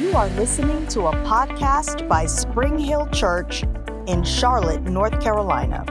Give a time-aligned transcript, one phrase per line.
[0.00, 3.62] You are listening to a podcast by Spring Hill Church
[4.06, 5.84] in Charlotte, North Carolina.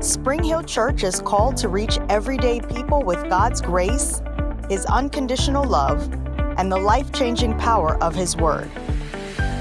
[0.00, 4.22] Spring Hill Church is called to reach everyday people with God's grace,
[4.70, 6.00] His unconditional love,
[6.58, 8.70] and the life changing power of His Word.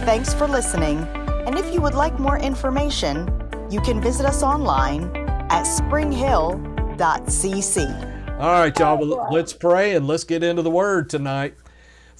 [0.06, 1.00] Thanks for listening,
[1.48, 3.28] and if you would like more information,
[3.72, 5.10] you can visit us online
[5.50, 8.40] at springhill.cc.
[8.40, 11.56] All right, y'all, let's pray and let's get into the Word tonight.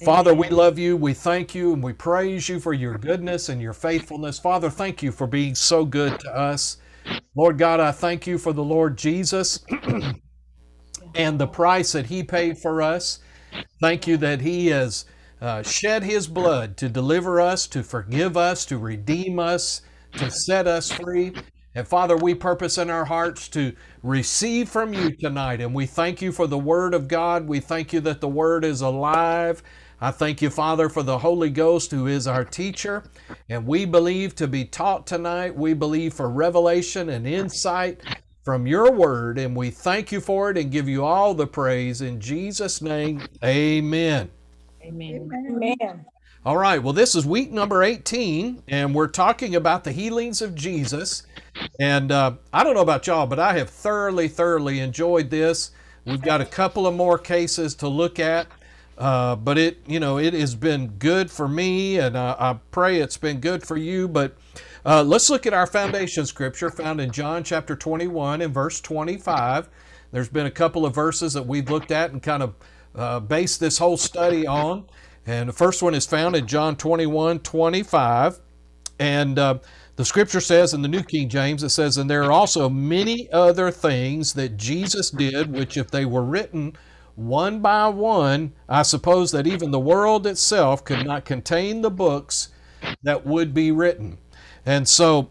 [0.04, 0.96] Father, we love you.
[0.96, 4.38] We thank you and we praise you for your goodness and your faithfulness.
[4.38, 6.76] Father, thank you for being so good to us.
[7.34, 9.64] Lord God, I thank you for the Lord Jesus
[11.14, 13.18] and the price that he paid for us.
[13.80, 15.04] Thank you that he has
[15.40, 20.68] uh, shed his blood to deliver us, to forgive us, to redeem us, to set
[20.68, 21.32] us free.
[21.74, 25.60] And Father, we purpose in our hearts to receive from you tonight.
[25.60, 27.46] And we thank you for the Word of God.
[27.46, 29.62] We thank you that the Word is alive.
[30.00, 33.04] I thank you, Father, for the Holy Ghost who is our teacher.
[33.48, 35.56] And we believe to be taught tonight.
[35.56, 38.00] We believe for revelation and insight
[38.44, 39.38] from your word.
[39.38, 42.00] And we thank you for it and give you all the praise.
[42.00, 44.30] In Jesus' name, amen.
[44.82, 45.28] Amen.
[45.34, 46.06] Amen.
[46.46, 50.54] All right, well, this is week number 18, and we're talking about the healings of
[50.54, 51.24] Jesus.
[51.80, 55.72] And uh, I don't know about y'all, but I have thoroughly, thoroughly enjoyed this.
[56.06, 58.46] We've got a couple of more cases to look at.
[58.98, 62.98] Uh, but it, you know, it has been good for me, and uh, I pray
[62.98, 64.08] it's been good for you.
[64.08, 64.36] But
[64.84, 69.68] uh, let's look at our foundation scripture found in John chapter 21 and verse 25.
[70.10, 72.54] There's been a couple of verses that we've looked at and kind of
[72.96, 74.86] uh, based this whole study on.
[75.26, 78.40] And the first one is found in John 21 25.
[78.98, 79.58] And uh,
[79.94, 83.30] the scripture says in the New King James, it says, And there are also many
[83.30, 86.76] other things that Jesus did, which if they were written,
[87.18, 92.50] one by one, I suppose that even the world itself could not contain the books
[93.02, 94.18] that would be written.
[94.64, 95.30] And so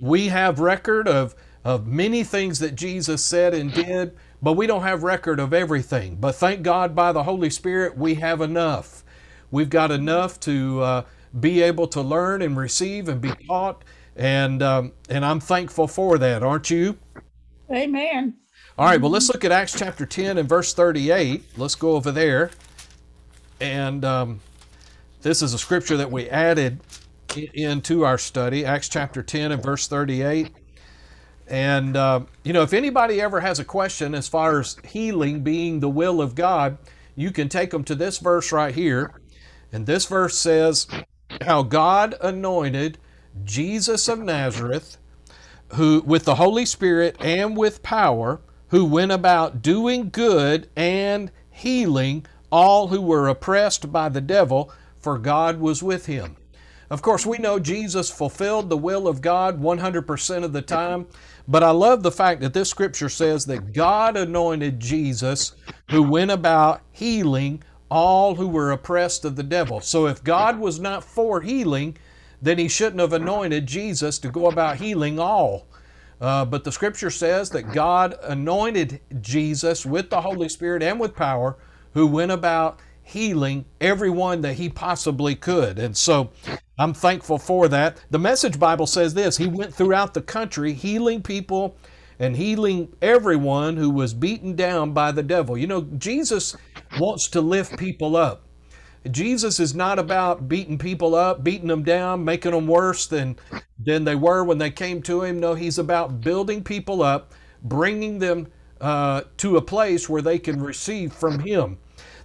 [0.00, 4.82] we have record of, of many things that Jesus said and did, but we don't
[4.82, 6.16] have record of everything.
[6.16, 9.02] But thank God by the Holy Spirit, we have enough.
[9.50, 11.02] We've got enough to uh,
[11.40, 13.82] be able to learn and receive and be taught.
[14.14, 16.98] And, um, and I'm thankful for that, aren't you?
[17.72, 18.34] Amen.
[18.76, 21.44] All right, well, let's look at Acts chapter 10 and verse 38.
[21.56, 22.50] Let's go over there.
[23.60, 24.40] And um,
[25.22, 26.80] this is a scripture that we added
[27.36, 30.50] into our study, Acts chapter 10 and verse 38.
[31.46, 35.78] And, uh, you know, if anybody ever has a question as far as healing being
[35.78, 36.76] the will of God,
[37.14, 39.20] you can take them to this verse right here.
[39.70, 40.88] And this verse says,
[41.42, 42.98] How God anointed
[43.44, 44.96] Jesus of Nazareth,
[45.74, 48.40] who with the Holy Spirit and with power,
[48.74, 54.68] who went about doing good and healing all who were oppressed by the devil,
[54.98, 56.36] for God was with him.
[56.90, 61.06] Of course, we know Jesus fulfilled the will of God 100% of the time,
[61.46, 65.54] but I love the fact that this scripture says that God anointed Jesus,
[65.90, 69.80] who went about healing all who were oppressed of the devil.
[69.82, 71.96] So if God was not for healing,
[72.42, 75.68] then he shouldn't have anointed Jesus to go about healing all.
[76.24, 81.14] Uh, but the scripture says that God anointed Jesus with the Holy Spirit and with
[81.14, 81.58] power,
[81.92, 85.78] who went about healing everyone that he possibly could.
[85.78, 86.30] And so
[86.78, 88.02] I'm thankful for that.
[88.10, 91.76] The Message Bible says this He went throughout the country healing people
[92.18, 95.58] and healing everyone who was beaten down by the devil.
[95.58, 96.56] You know, Jesus
[96.98, 98.43] wants to lift people up.
[99.10, 103.36] Jesus is not about beating people up, beating them down, making them worse than,
[103.78, 105.40] than they were when they came to Him.
[105.40, 107.32] No, He's about building people up,
[107.62, 108.48] bringing them
[108.80, 111.78] uh, to a place where they can receive from Him.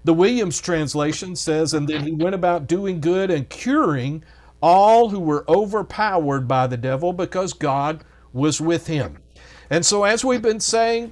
[0.06, 4.24] The Williams translation says, And then He went about doing good and curing
[4.62, 9.18] all who were overpowered by the devil because God was with Him.
[9.70, 11.12] And so, as we've been saying,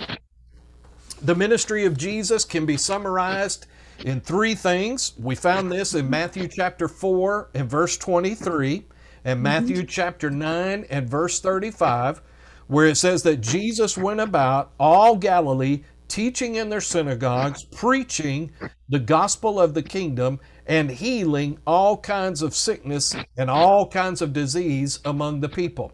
[1.22, 3.68] the ministry of Jesus can be summarized
[4.06, 5.14] in three things.
[5.18, 8.86] We found this in Matthew chapter 4 and verse 23,
[9.26, 9.88] and Matthew mhm.
[9.88, 12.22] chapter 9 and verse 35,
[12.68, 18.52] where it says that Jesus went about all Galilee, teaching in their synagogues, preaching
[18.90, 24.34] the gospel of the kingdom, and healing all kinds of sickness and all kinds of
[24.34, 25.92] disease among the people.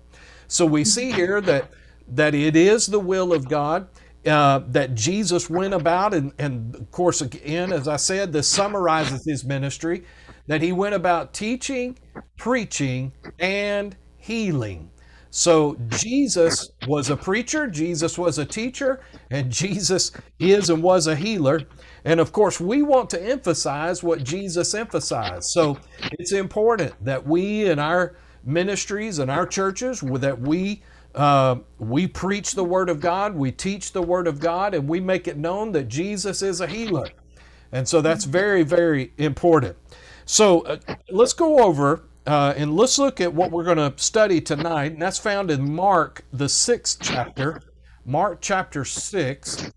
[0.47, 1.71] So we see here that
[2.07, 3.87] that it is the will of God
[4.25, 9.25] uh, that Jesus went about, and, and of course, again, as I said, this summarizes
[9.25, 10.03] his ministry
[10.47, 11.97] that he went about teaching,
[12.37, 14.89] preaching, and healing.
[15.29, 21.15] So Jesus was a preacher, Jesus was a teacher, and Jesus is and was a
[21.15, 21.61] healer.
[22.05, 25.45] And of course, we want to emphasize what Jesus emphasized.
[25.45, 25.79] So
[26.11, 28.15] it's important that we in our
[28.45, 30.83] ministries and our churches that we
[31.15, 34.99] uh, we preach the Word of God, we teach the Word of God, and we
[34.99, 37.07] make it known that Jesus is a healer.
[37.71, 39.75] And so that's very, very important.
[40.25, 40.77] So uh,
[41.09, 45.01] let's go over uh, and let's look at what we're going to study tonight, and
[45.01, 47.61] that's found in Mark, the sixth chapter.
[48.05, 49.71] Mark chapter 6.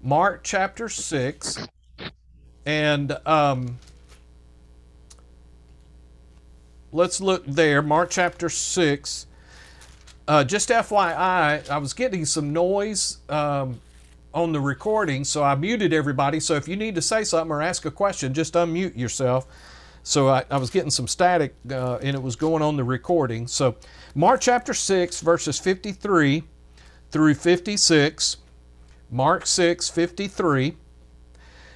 [0.00, 1.68] Mark chapter 6.
[2.64, 3.78] And um,
[6.92, 7.82] let's look there.
[7.82, 9.26] Mark chapter 6.
[10.28, 13.80] Uh, just FYI, I was getting some noise um,
[14.34, 16.40] on the recording, so I muted everybody.
[16.40, 19.46] So if you need to say something or ask a question, just unmute yourself.
[20.02, 23.46] So I, I was getting some static uh, and it was going on the recording.
[23.46, 23.76] So
[24.16, 26.42] Mark chapter 6, verses 53
[27.10, 28.36] through 56.
[29.08, 30.76] Mark 6, 53.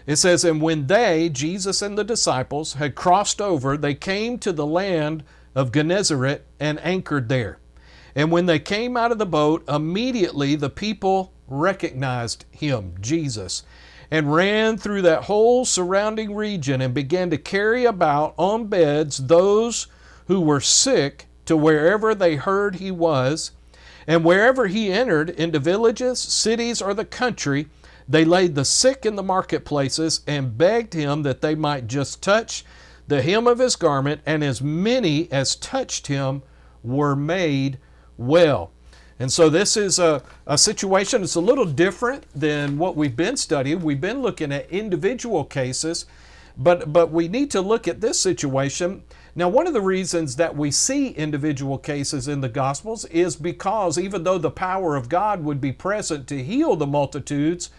[0.06, 4.52] It says, And when they, Jesus and the disciples, had crossed over, they came to
[4.52, 5.23] the land
[5.55, 7.60] of Gennesaret and anchored there.
[8.15, 13.62] And when they came out of the boat, immediately the people recognized him, Jesus,
[14.11, 19.87] and ran through that whole surrounding region and began to carry about on beds those
[20.27, 23.53] who were sick to wherever they heard he was.
[24.07, 27.69] And wherever he entered, into villages, cities, or the country,
[28.09, 32.65] they laid the sick in the marketplaces and begged him that they might just touch
[33.07, 36.43] the hem of his garment, and as many as touched him
[36.83, 37.79] were made
[38.20, 38.70] well.
[39.19, 43.37] And so this is a, a situation that's a little different than what we've been
[43.37, 43.82] studying.
[43.82, 46.06] We've been looking at individual cases,
[46.56, 49.02] but, but we need to look at this situation.
[49.34, 53.99] Now, one of the reasons that we see individual cases in the Gospels is because
[53.99, 57.70] even though the power of God would be present to heal the multitudes,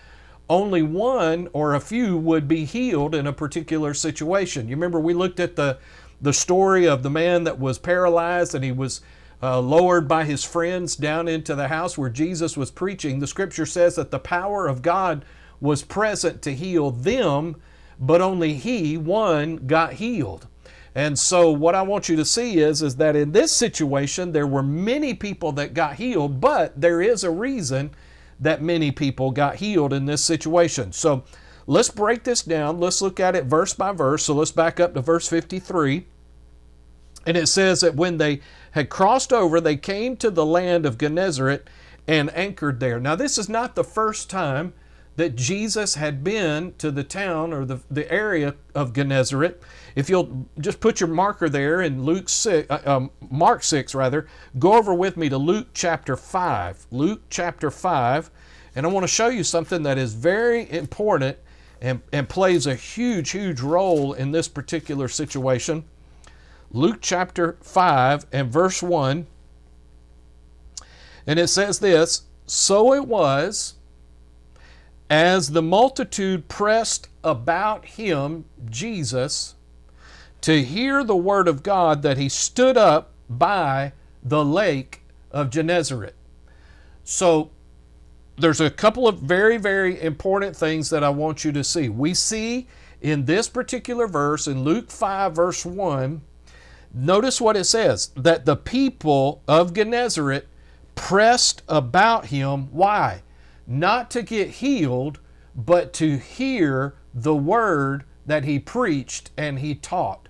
[0.48, 4.68] only one or a few would be healed in a particular situation.
[4.68, 5.80] You remember we looked at the,
[6.22, 9.02] the story of the man that was paralyzed and he was
[9.42, 13.66] uh, lowered by his friends down into the house where Jesus was preaching, the scripture
[13.66, 15.26] says that the power of God
[15.60, 17.56] was present to heal them,
[18.00, 20.48] but only he, one, got healed.
[20.94, 24.48] And so what I want you to see is, is that in this situation, there
[24.48, 27.92] were many people that got healed, but there is a reason
[28.40, 30.92] that many people got healed in this situation.
[30.92, 31.24] So
[31.66, 32.80] let's break this down.
[32.80, 34.24] Let's look at it verse by verse.
[34.24, 36.08] So let's back up to verse 53.
[37.26, 38.42] And it says that when they
[38.72, 41.70] had crossed over, they came to the land of Gennesaret
[42.08, 43.00] and anchored there.
[43.00, 44.74] Now, this is not the first time
[45.18, 49.62] that Jesus had been to the town or the, the area of Gennesaret.
[49.96, 54.28] If you'll just put your marker there in Luke 6, uh, um, Mark 6 rather,
[54.58, 56.88] go over with me to Luke chapter 5.
[56.92, 58.32] Luke chapter 5,
[58.76, 61.38] and I want to show you something that is very important
[61.82, 65.84] and, and plays a huge, huge role in this particular situation.
[66.74, 69.28] Luke chapter 5 and verse 1.
[71.28, 73.76] And it says this So it was,
[75.10, 79.56] as the multitude pressed about him, Jesus,
[80.42, 83.92] to hear the word of God, that he stood up by
[84.24, 86.16] the lake of Gennesaret.
[87.04, 87.52] So
[88.38, 91.90] there's a couple of very, very important things that I want you to see.
[91.90, 92.68] We see
[93.02, 96.22] in this particular verse, in Luke 5, verse 1,
[96.94, 100.48] Notice what it says that the people of Gennesaret
[100.96, 102.68] pressed about him.
[102.72, 103.24] Why?
[103.66, 105.20] Not to get healed,
[105.56, 110.28] but to hear the word that he preached and he taught.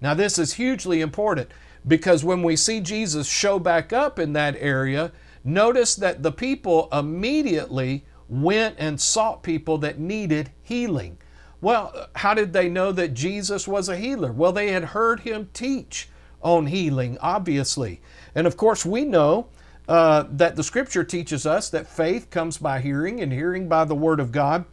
[0.00, 1.50] Now, this is hugely important
[1.86, 5.12] because when we see Jesus show back up in that area,
[5.44, 11.18] notice that the people immediately went and sought people that needed healing.
[11.60, 14.32] Well, how did they know that Jesus was a healer?
[14.32, 16.08] Well, they had heard him teach
[16.42, 18.00] on healing, obviously.
[18.34, 19.48] And of course, we know
[19.88, 23.94] uh, that the scripture teaches us that faith comes by hearing and hearing by the
[23.94, 24.64] word of God.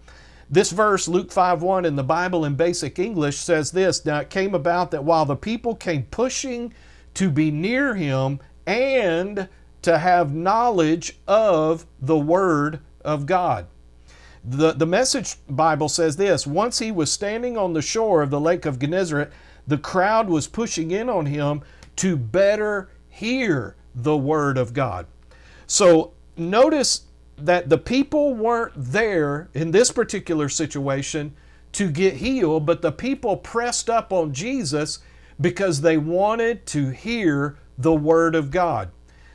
[0.50, 4.29] This verse, Luke 5 1 in the Bible in basic English, says this Now it
[4.29, 6.74] came about that while the people came pushing
[7.15, 9.50] to be near him and
[9.82, 13.67] to have knowledge of the word of God.
[14.50, 18.39] The, the Message Bible says this Once he was standing on the shore of the
[18.39, 19.32] lake of Gennesaret,
[19.68, 21.62] the crowd was pushing in on him
[21.98, 25.06] to better hear the word of God.
[25.66, 27.01] So notice
[27.38, 31.36] that the people weren't there in this particular situation
[31.74, 35.00] to get healed, but the people pressed up on Jesus
[35.39, 38.89] because they wanted to hear the Word of God.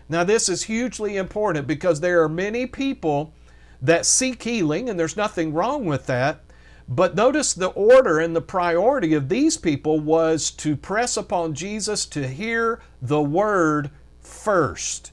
[0.09, 3.33] Now, this is hugely important because there are many people
[3.83, 6.41] that seek healing, and there's nothing wrong with that.
[6.89, 12.07] But notice the order and the priority of these people was to press upon Jesus
[12.07, 15.13] to hear the Word first.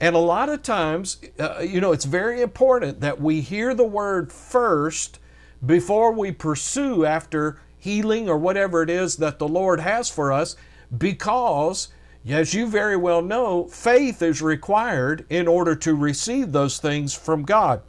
[0.00, 3.84] And a lot of times, uh, you know, it's very important that we hear the
[3.84, 5.18] Word first
[5.64, 10.56] before we pursue after healing or whatever it is that the Lord has for us,
[10.96, 11.88] because,
[12.28, 17.44] as you very well know, faith is required in order to receive those things from
[17.44, 17.82] God.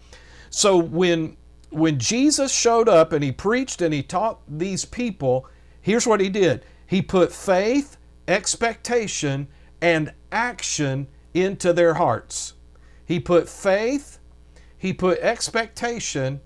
[0.50, 1.38] So when
[1.70, 5.48] when Jesus showed up and he preached and he taught these people,
[5.82, 6.64] here's what he did.
[6.86, 9.48] He put faith, expectation,
[9.82, 12.54] and action into their hearts.
[13.06, 14.20] He put faith,
[14.78, 16.42] he put expectation,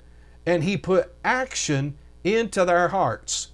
[0.46, 3.51] and he put action into their hearts.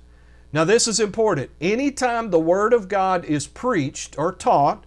[0.54, 1.52] Now, this is important.
[1.60, 4.86] Anytime the Word of God is preached or taught,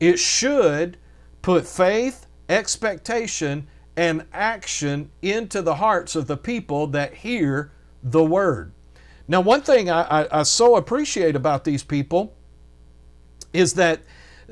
[0.00, 0.96] it should
[1.42, 7.70] put faith, expectation, and action into the hearts of the people that hear
[8.02, 8.72] the Word.
[9.28, 12.34] Now, one thing I, I, I so appreciate about these people
[13.52, 14.00] is that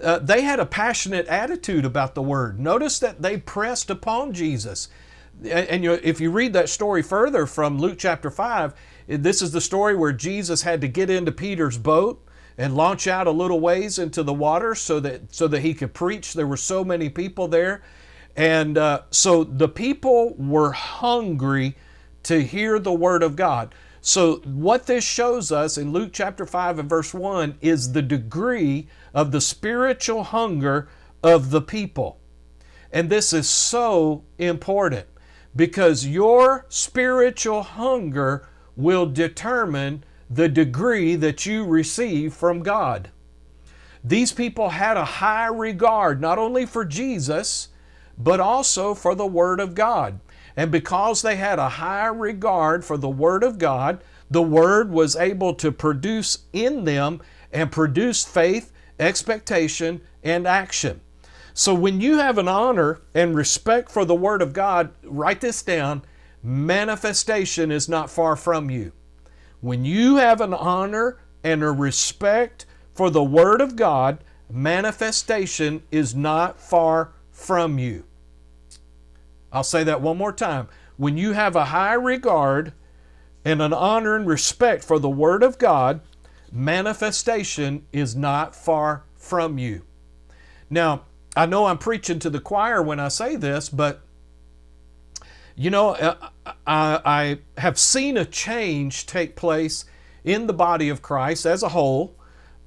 [0.03, 2.61] uh, they had a passionate attitude about the Word.
[2.61, 4.89] Notice that they pressed upon Jesus
[5.51, 8.75] and, you if you read that story further from Luke chapter 5,
[9.07, 12.25] this is the story where Jesus had to get into Peter's boat
[12.59, 15.95] and launch out a little ways into the water so that so that he could
[15.95, 16.35] preach.
[16.35, 17.83] There were so many people there,
[18.37, 21.77] and uh, so the people were hungry
[22.25, 23.75] to hear the word of God.
[24.01, 28.89] So what this shows us in Luke chapter 5 and verse 1 is the degree
[29.15, 30.89] of the spiritual hunger
[31.23, 32.19] of the people.
[32.91, 35.07] And this is so important
[35.55, 43.11] because your spiritual hunger will determine the degree that you receive from God.
[44.05, 47.69] These people had a high regard not only for Jesus,
[48.19, 50.21] but also for the Word of God.
[50.57, 55.17] And because they had a high regard for the Word of God, the Word was
[55.17, 57.21] able to produce in them
[57.53, 61.01] and produce faith, expectation, and action.
[61.55, 65.63] So when you have an honor and respect for the Word of God, write this
[65.63, 66.03] down
[66.43, 68.93] manifestation is not far from you.
[69.61, 74.19] When you have an honor and a respect for the Word of God,
[74.51, 78.05] manifestation is not far from you.
[79.53, 80.69] I'll say that one more time.
[80.97, 82.73] When you have a high regard
[83.45, 86.01] and an honor and respect for the Word of God,
[86.51, 89.83] manifestation is not far from you.
[90.69, 91.03] Now,
[91.37, 94.03] I know I'm preaching to the choir when I say this, but
[95.57, 96.31] you know, uh,
[96.67, 99.85] I, I, have seen a change take place
[100.25, 102.17] in the body of Christ as a whole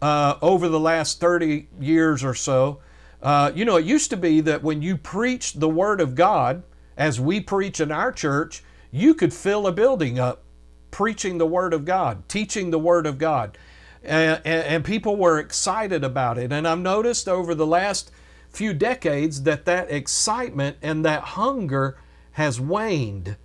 [0.02, 2.80] uh, over the last 30 years or so.
[3.22, 6.64] Uh, you know, it used to be that when you preached the Word of God,
[6.98, 10.44] as we preach in our church, you could fill a building up
[10.92, 13.58] preaching the Word of God, teaching the Word of God.
[14.04, 16.52] And, and, and people were excited about it.
[16.52, 18.12] And I've noticed over the last
[18.50, 21.98] few decades that that excitement and that hunger
[22.36, 23.38] has waned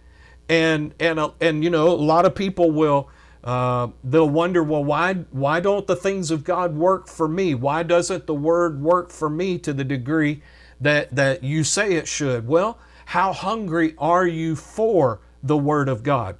[0.48, 3.08] and and uh, and you know a lot of people will
[3.44, 7.84] uh, they'll wonder well why why don't the things of God work for me why
[7.84, 10.42] doesn't the word work for me to the degree
[10.80, 16.02] that that you say it should well how hungry are you for the word of
[16.02, 16.36] God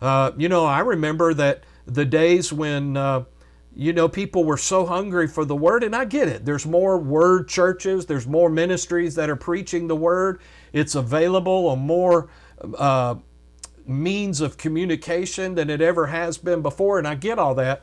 [0.00, 3.24] uh, you know I remember that the days when uh,
[3.74, 6.44] you know, people were so hungry for the word, and I get it.
[6.44, 10.40] There's more word churches, there's more ministries that are preaching the word.
[10.72, 12.28] It's available on more
[12.78, 13.16] uh,
[13.86, 17.82] means of communication than it ever has been before, and I get all that.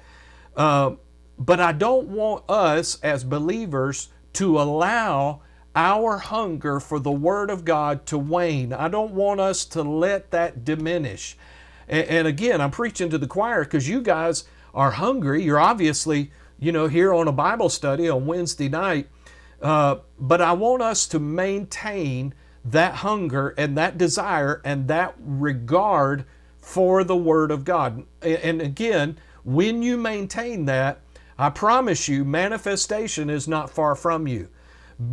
[0.56, 0.96] Uh,
[1.38, 5.42] but I don't want us as believers to allow
[5.76, 8.74] our hunger for the Word of God to wane.
[8.74, 11.38] I don't want us to let that diminish.
[11.88, 14.44] And, and again, I'm preaching to the choir because you guys
[14.74, 15.44] are hungry.
[15.44, 19.08] You're obviously, you know, here on a Bible study on Wednesday night.
[19.62, 22.34] Uh, but I want us to maintain
[22.66, 26.26] that hunger and that desire and that regard
[26.60, 28.04] for the Word of God.
[28.22, 31.02] And again, when you maintain that,
[31.38, 34.50] I promise you, manifestation is not far from you.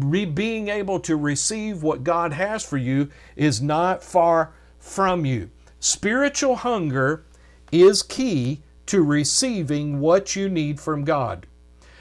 [0.01, 5.51] being able to receive what God has for you is not far from you.
[5.79, 7.25] Spiritual hunger
[7.71, 11.47] is key to receiving what you need from God.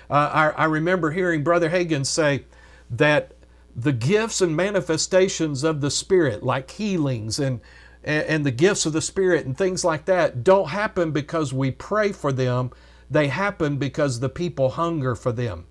[0.10, 0.14] Uh,
[0.58, 2.46] I, I remember hearing Brother Hagin say
[2.90, 3.35] that
[3.75, 7.60] the gifts and manifestations of the Spirit, like healings and,
[8.03, 12.12] and the gifts of the Spirit and things like that, don't happen because we pray
[12.12, 12.72] for them.
[13.10, 15.65] They happen because the people hunger for them.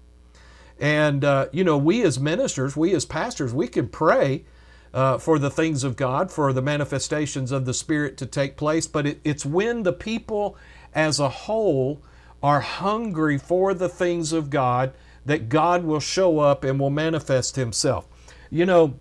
[0.78, 4.44] And, uh, you know, we as ministers, we as pastors, we can pray
[4.92, 8.86] uh, for the things of God, for the manifestations of the Spirit to take place,
[8.86, 10.56] but it, it's when the people
[10.94, 12.02] as a whole
[12.42, 14.92] are hungry for the things of God
[15.26, 18.06] that God will show up and will manifest Himself.
[18.50, 18.98] You know,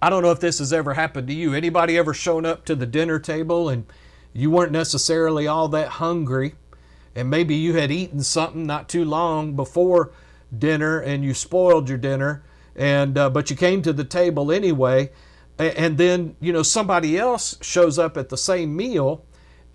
[0.00, 1.54] I don't know if this has ever happened to you.
[1.54, 3.84] Anybody ever shown up to the dinner table and
[4.32, 6.54] you weren't necessarily all that hungry,
[7.14, 10.12] and maybe you had eaten something not too long before
[10.56, 12.44] dinner and you spoiled your dinner,
[12.76, 15.10] and uh, but you came to the table anyway,
[15.58, 19.24] and then you know somebody else shows up at the same meal,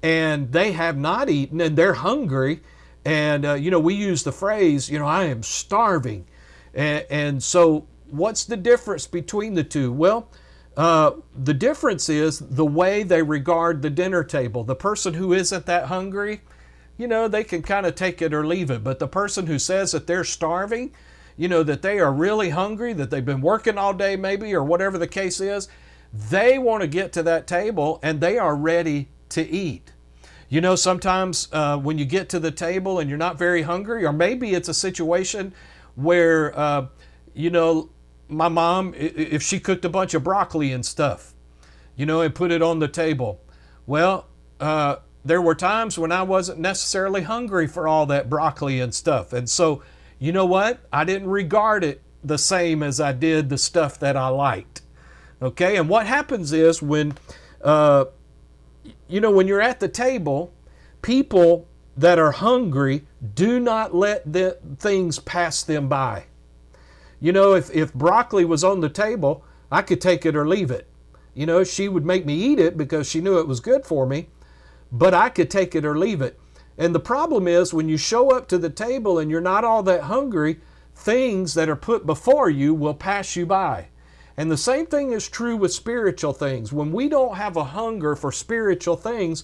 [0.02, 2.62] and they have not eaten and they're hungry,
[3.06, 6.26] and uh, you know we use the phrase you know I am starving,
[6.74, 9.92] and, and so what's the difference between the two?
[9.92, 10.30] Well.
[10.76, 14.64] Uh, the difference is the way they regard the dinner table.
[14.64, 16.42] The person who isn't that hungry,
[16.98, 18.84] you know, they can kind of take it or leave it.
[18.84, 20.92] But the person who says that they're starving,
[21.38, 24.64] you know, that they are really hungry, that they've been working all day maybe, or
[24.64, 25.68] whatever the case is,
[26.12, 29.93] they want to get to that table and they are ready to eat.
[30.54, 34.06] You know, sometimes uh, when you get to the table and you're not very hungry,
[34.06, 35.52] or maybe it's a situation
[35.96, 36.86] where, uh,
[37.34, 37.90] you know,
[38.28, 41.34] my mom, if she cooked a bunch of broccoli and stuff,
[41.96, 43.42] you know, and put it on the table,
[43.88, 44.28] well,
[44.60, 49.34] uh, there were times when I wasn't necessarily hungry for all that broccoli and stuff.
[49.34, 49.82] And so,
[50.20, 50.82] you know what?
[50.94, 54.84] I didn't regard it the same as I did the stuff that I liked.
[55.42, 55.78] Okay?
[55.78, 57.16] And what happens is when,
[57.64, 58.06] uh,
[59.08, 60.54] you know, when you're at the table,
[61.02, 66.26] people that are hungry do not let the things pass them by.
[67.20, 70.72] You know, if, if broccoli was on the table, I could take it or leave
[70.72, 70.88] it.
[71.34, 74.06] You know, she would make me eat it because she knew it was good for
[74.06, 74.28] me
[74.94, 76.40] but I could take it or leave it.
[76.78, 79.84] And the problem is when you show up to the table and you're not all
[79.84, 80.60] that hungry,
[80.96, 83.88] things that are put before you will pass you by.
[84.36, 86.74] And the same thing is true with spiritual things.
[86.74, 89.44] When we don't have a hunger for spiritual things,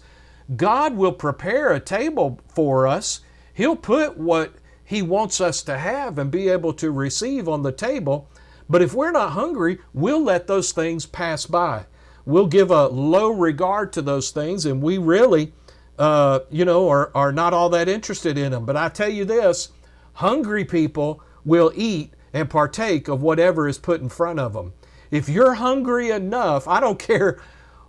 [0.55, 3.21] God will prepare a table for us.
[3.53, 4.53] He'll put what
[4.83, 8.29] He wants us to have and be able to receive on the table.
[8.67, 11.85] But if we're not hungry, we'll let those things pass by
[12.29, 15.51] we'll give a low regard to those things and we really,
[15.97, 18.65] uh, you know, are, are not all that interested in them.
[18.65, 19.69] But I tell you this
[20.13, 24.73] hungry people will eat and partake of whatever is put in front of them.
[25.11, 27.39] If you're hungry enough, I don't care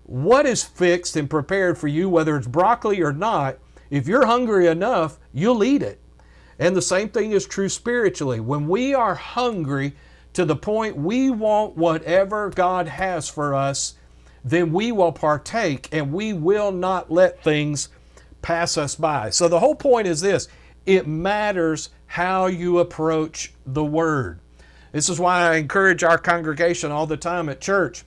[0.04, 3.58] what is fixed and prepared for you, whether it's broccoli or not,
[3.90, 6.00] if you're hungry enough, you'll eat it.
[6.58, 8.40] And the same thing is true spiritually.
[8.40, 9.94] When we are hungry
[10.32, 13.94] to the point we want whatever God has for us,
[14.44, 17.88] then we will partake and we will not let things
[18.42, 19.30] pass us by.
[19.30, 20.48] So the whole point is this
[20.86, 24.40] it matters how you approach the Word.
[24.92, 28.04] This is why I encourage our congregation all the time at church.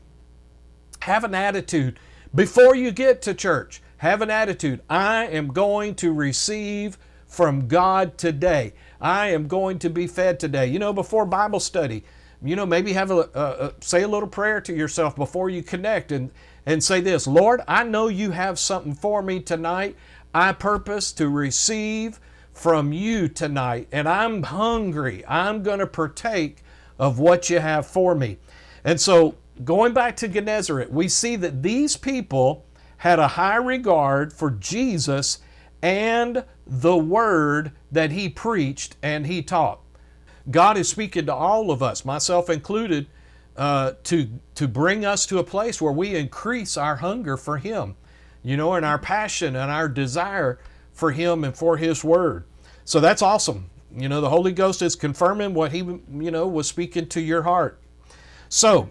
[1.02, 2.00] Have an attitude
[2.34, 3.82] before you get to church.
[3.98, 4.82] Have an attitude.
[4.90, 8.74] I am going to receive from God today.
[9.00, 10.68] I am going to be fed today.
[10.68, 12.04] You know, before Bible study,
[12.44, 15.64] you know, maybe have a, a, a, say a little prayer to yourself before you
[15.64, 16.32] connect and
[16.66, 19.98] and say this, Lord, I know you have something for me tonight.
[20.34, 22.20] I purpose to receive
[22.54, 25.26] from you tonight, and I'm hungry.
[25.28, 26.63] I'm going to partake
[27.00, 28.38] of what you have for me.
[28.84, 32.66] And so, going back to Gennesaret, we see that these people
[32.98, 35.40] had a high regard for Jesus
[35.82, 39.80] and the word that he preached and he taught.
[40.50, 43.08] God is speaking to all of us, myself included,
[43.56, 47.96] uh, to, to bring us to a place where we increase our hunger for Him,
[48.42, 50.60] you know, and our passion and our desire
[50.92, 52.46] for Him and for His Word.
[52.84, 53.70] So that's awesome.
[53.96, 57.44] You know, the Holy Ghost is confirming what He, you know, was speaking to your
[57.44, 57.82] heart.
[58.50, 58.90] So,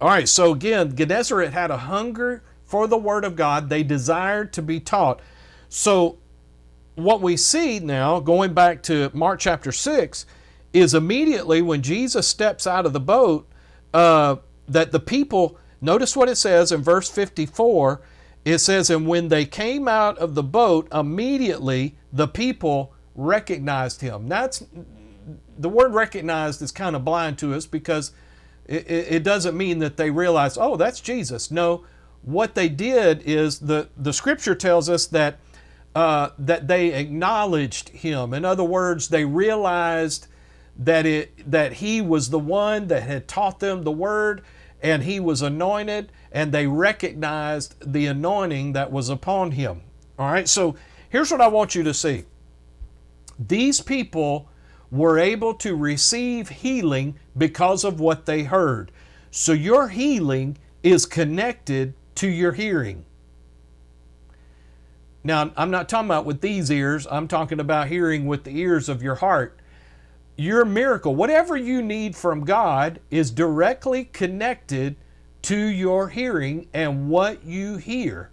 [0.00, 3.68] all right, so again, Gennesaret had a hunger for the Word of God.
[3.68, 5.20] They desired to be taught.
[5.68, 6.18] So,
[6.94, 10.26] what we see now, going back to Mark chapter 6,
[10.72, 13.48] is immediately when Jesus steps out of the boat,
[13.92, 14.36] uh,
[14.68, 18.00] that the people, notice what it says in verse 54
[18.44, 24.28] it says, And when they came out of the boat, immediately the people recognized him.
[24.28, 24.64] That's
[25.58, 28.12] the word recognized is kind of blind to us because
[28.66, 31.50] it, it doesn't mean that they realized, oh, that's Jesus.
[31.50, 31.84] No,
[32.22, 35.38] what they did is the, the scripture tells us that
[35.94, 38.34] uh, that they acknowledged him.
[38.34, 40.26] In other words, they realized
[40.76, 44.42] that it that he was the one that had taught them the word
[44.82, 49.82] and he was anointed and they recognized the anointing that was upon him.
[50.18, 50.48] All right?
[50.48, 50.74] So
[51.08, 52.24] here's what I want you to see.
[53.38, 54.48] These people
[54.90, 58.92] were able to receive healing because of what they heard.
[59.30, 63.04] So your healing is connected to your hearing.
[65.24, 68.88] Now, I'm not talking about with these ears, I'm talking about hearing with the ears
[68.88, 69.58] of your heart.
[70.36, 74.96] Your miracle, whatever you need from God, is directly connected
[75.42, 78.30] to your hearing and what you hear.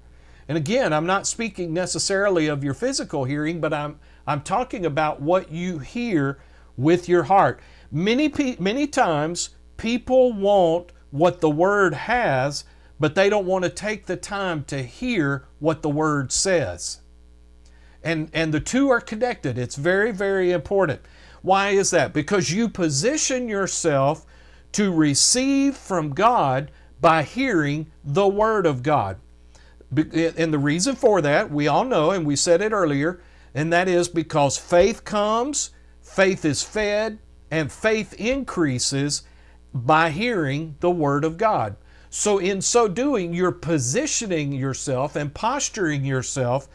[0.47, 3.99] And again, I'm not speaking necessarily of your physical hearing, but I'm,
[4.31, 6.39] I'm talking about what you hear
[6.77, 7.59] with your heart.
[7.91, 12.63] Many, many times, people want what the Word has,
[12.97, 17.01] but they don't want to take the time to hear what the Word says.
[18.01, 19.57] And, and the two are connected.
[19.57, 21.01] It's very, very important.
[21.41, 22.13] Why is that?
[22.13, 24.25] Because you position yourself
[24.71, 29.17] to receive from God by hearing the Word of God.
[29.93, 33.19] And the reason for that, we all know, and we said it earlier,
[33.53, 39.23] and that is because faith comes, faith is fed, and faith increases
[39.73, 41.75] by hearing the Word of God.
[42.09, 46.67] So, in so doing, you're positioning yourself and posturing yourself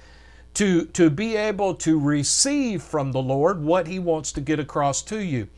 [0.54, 5.02] to, to be able to receive from the Lord what He wants to get across
[5.02, 5.48] to you.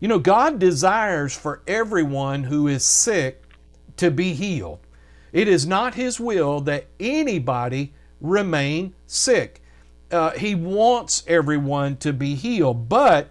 [0.00, 3.42] You know, God desires for everyone who is sick
[3.96, 4.80] to be healed.
[5.32, 9.61] It is not His will that anybody remain sick.
[10.12, 13.30] Uh, he wants everyone to be healed, but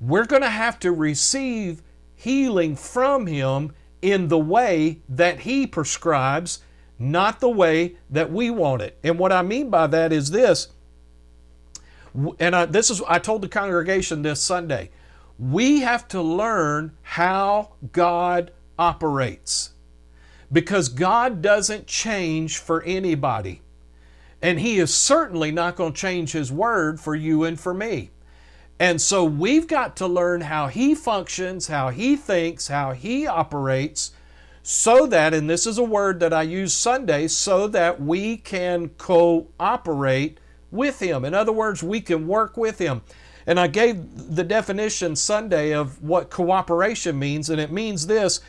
[0.00, 1.82] we're going to have to receive
[2.14, 6.60] healing from Him in the way that He prescribes,
[6.98, 8.98] not the way that we want it.
[9.02, 10.68] And what I mean by that is this,
[12.38, 14.90] and I, this is I told the congregation this Sunday.
[15.38, 19.70] We have to learn how God operates
[20.50, 23.62] because God doesn't change for anybody.
[24.40, 28.10] And He is certainly not going to change His word for you and for me.
[28.80, 34.12] And so we've got to learn how He functions, how He thinks, how He operates,
[34.62, 38.90] so that, and this is a word that I use Sunday, so that we can
[38.90, 40.38] cooperate
[40.70, 41.24] with Him.
[41.24, 43.00] In other words, we can work with Him.
[43.46, 48.40] And I gave the definition Sunday of what cooperation means, and it means this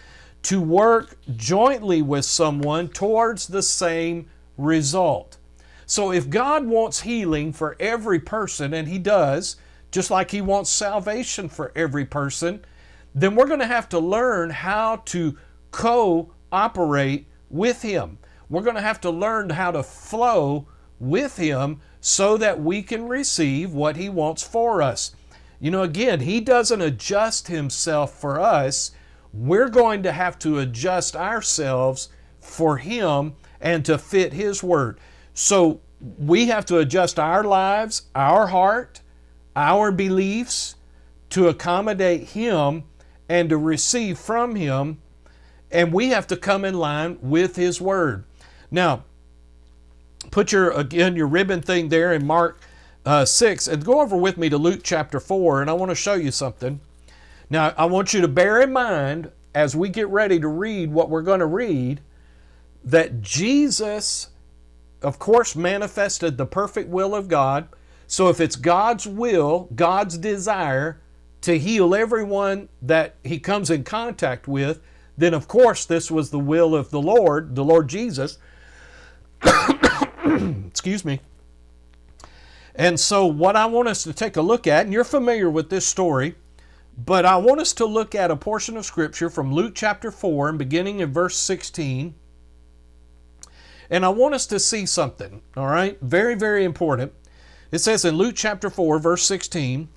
[0.43, 5.38] to work jointly with someone towards the same result.
[5.89, 9.55] So if God wants healing for every person, and He does,
[9.89, 12.63] just like He wants salvation for every person,
[13.15, 15.35] then we're going to have to learn how to
[15.71, 18.19] cooperate with Him.
[18.49, 20.67] We're going to have to learn how to flow
[20.99, 25.15] with Him so that we can receive what He wants for us.
[25.59, 28.91] You know, again, He doesn't adjust Himself for us
[29.33, 34.99] we're going to have to adjust ourselves for Him and to fit His Word.
[35.33, 35.81] So
[36.17, 39.01] we have to adjust our lives, our heart,
[39.55, 40.75] our beliefs
[41.31, 42.83] to accommodate Him
[43.27, 45.01] and to receive from Him.
[45.71, 48.23] And we have to come in line with His Word.
[48.71, 49.03] Now,
[50.31, 52.59] put your, again, your ribbon thing there in Mark
[53.05, 55.95] uh, 6 and go over with me to Luke chapter 4, and I want to
[55.95, 56.79] show you something.
[57.49, 61.09] Now, I want you to bear in mind as we get ready to read what
[61.09, 62.01] we're going to read
[62.83, 64.29] that Jesus,
[65.01, 67.67] of course, manifested the perfect will of God.
[68.07, 70.99] So if it's God's will, God's desire
[71.41, 74.81] to heal everyone that he comes in contact with,
[75.17, 78.37] then of course this was the will of the Lord, the Lord Jesus.
[80.25, 81.21] Excuse me.
[82.75, 85.69] And so, what I want us to take a look at, and you're familiar with
[85.69, 86.35] this story,
[86.97, 90.49] but I want us to look at a portion of Scripture from Luke chapter 4
[90.49, 92.13] and beginning in verse 16.
[93.89, 95.97] And I want us to see something, all right?
[96.01, 97.13] Very, very important.
[97.71, 99.89] It says in Luke chapter 4, verse 16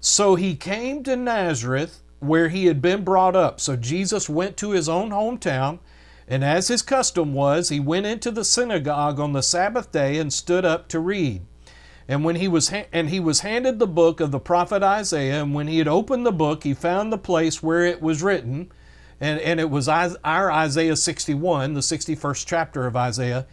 [0.00, 3.60] So he came to Nazareth where he had been brought up.
[3.60, 5.78] So Jesus went to his own hometown,
[6.28, 10.32] and as his custom was, he went into the synagogue on the Sabbath day and
[10.32, 11.42] stood up to read.
[12.08, 15.54] And when he was and he was handed the book of the prophet Isaiah, and
[15.54, 18.70] when he had opened the book, he found the place where it was written,
[19.20, 23.46] and, and it was our Isaiah 61, the 61st chapter of Isaiah.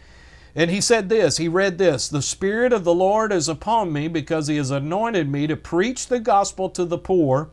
[0.56, 4.08] And he said this, he read this The Spirit of the Lord is upon me
[4.08, 7.50] because he has anointed me to preach the gospel to the poor.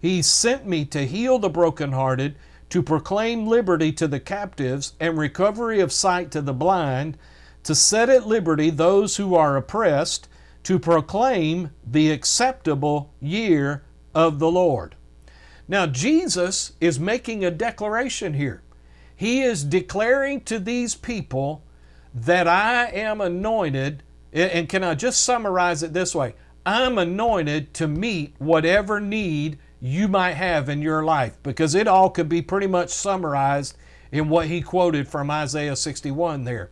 [0.00, 2.34] He sent me to heal the brokenhearted,
[2.70, 7.16] to proclaim liberty to the captives, and recovery of sight to the blind,
[7.62, 10.28] to set at liberty those who are oppressed
[10.64, 13.82] to proclaim the acceptable year
[14.14, 14.96] of the Lord.
[15.72, 18.62] Now, Jesus is making a declaration here.
[19.16, 21.64] He is declaring to these people
[22.12, 24.02] that I am anointed,
[24.34, 26.34] and can I just summarize it this way?
[26.66, 32.10] I'm anointed to meet whatever need you might have in your life because it all
[32.10, 33.74] could be pretty much summarized
[34.10, 36.68] in what he quoted from Isaiah 61 there.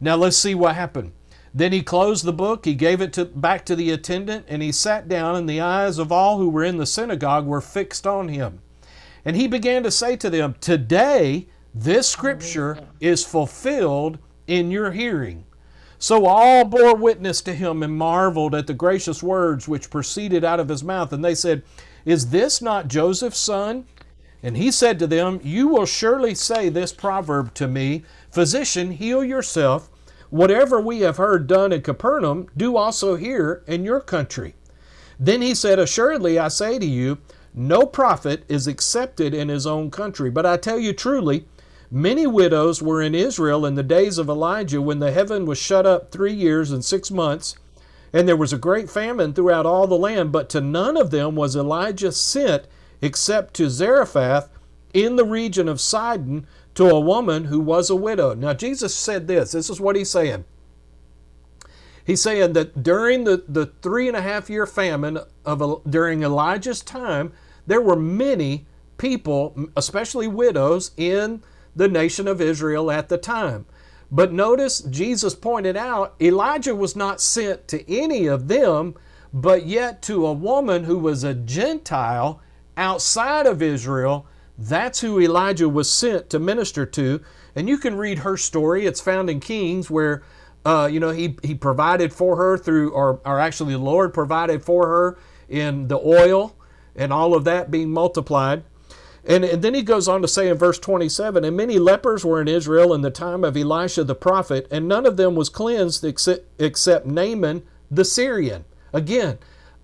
[0.00, 1.12] Now let's see what happened.
[1.54, 4.72] Then he closed the book, he gave it to, back to the attendant, and he
[4.72, 8.28] sat down, and the eyes of all who were in the synagogue were fixed on
[8.28, 8.60] him.
[9.24, 15.44] And he began to say to them, Today this scripture is fulfilled in your hearing.
[15.98, 20.60] So all bore witness to him and marveled at the gracious words which proceeded out
[20.60, 21.12] of his mouth.
[21.12, 21.62] And they said,
[22.04, 23.86] Is this not Joseph's son?
[24.42, 29.24] And he said to them, You will surely say this proverb to me Physician, heal
[29.24, 29.88] yourself.
[30.34, 34.56] Whatever we have heard done in Capernaum, do also here in your country.
[35.16, 37.18] Then he said, Assuredly, I say to you,
[37.54, 40.30] no prophet is accepted in his own country.
[40.30, 41.46] But I tell you truly,
[41.88, 45.86] many widows were in Israel in the days of Elijah when the heaven was shut
[45.86, 47.54] up three years and six months,
[48.12, 50.32] and there was a great famine throughout all the land.
[50.32, 52.64] But to none of them was Elijah sent
[53.00, 54.48] except to Zarephath
[54.94, 58.34] in the region of Sidon to a woman who was a widow.
[58.34, 60.44] Now, Jesus said this this is what he's saying.
[62.04, 66.80] He's saying that during the, the three and a half year famine of during Elijah's
[66.80, 67.32] time,
[67.66, 68.66] there were many
[68.98, 71.42] people, especially widows, in
[71.74, 73.66] the nation of Israel at the time.
[74.10, 78.94] But notice Jesus pointed out Elijah was not sent to any of them,
[79.32, 82.40] but yet to a woman who was a Gentile
[82.76, 84.26] outside of Israel.
[84.56, 87.20] That's who Elijah was sent to minister to.
[87.56, 88.86] And you can read her story.
[88.86, 90.22] It's found in Kings, where
[90.64, 94.62] uh, you know he, he provided for her through, or, or actually the Lord provided
[94.62, 96.56] for her in the oil
[96.96, 98.64] and all of that being multiplied.
[99.26, 102.40] And, and, then he goes on to say in verse 27 And many lepers were
[102.40, 106.04] in Israel in the time of Elisha the prophet, and none of them was cleansed
[106.04, 108.64] except, except Naaman the Syrian.
[108.92, 109.38] Again,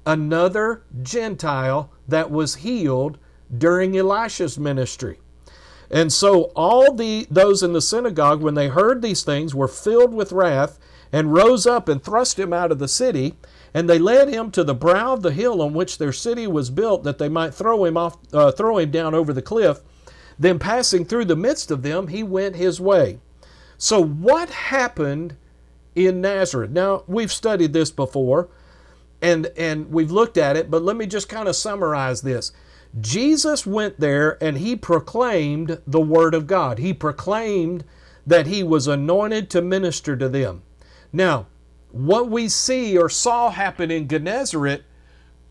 [0.04, 3.18] another Gentile that was healed
[3.56, 5.18] during Elisha's ministry.
[5.90, 10.14] And so all the those in the synagogue, when they heard these things, were filled
[10.14, 10.78] with wrath,
[11.12, 13.34] and rose up and thrust him out of the city.
[13.74, 16.70] And they led him to the brow of the hill on which their city was
[16.70, 19.80] built, that they might throw him off, uh, throw him down over the cliff.
[20.38, 23.18] Then, passing through the midst of them, he went his way.
[23.76, 25.36] So, what happened
[25.94, 26.70] in Nazareth?
[26.70, 28.48] Now, we've studied this before,
[29.20, 32.52] and and we've looked at it, but let me just kind of summarize this.
[32.98, 36.79] Jesus went there and he proclaimed the word of God.
[36.79, 37.85] He proclaimed
[38.26, 40.62] that he was anointed to minister to them.
[41.12, 41.46] Now,
[41.92, 44.85] what we see or saw happen in Gennesaret,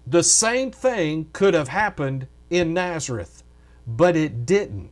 [0.05, 3.43] the same thing could have happened in Nazareth,
[3.85, 4.91] but it didn't.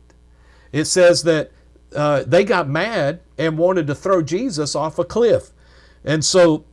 [0.72, 1.50] It says that
[1.94, 5.50] uh, they got mad and wanted to throw Jesus off a cliff.
[6.04, 6.64] And so,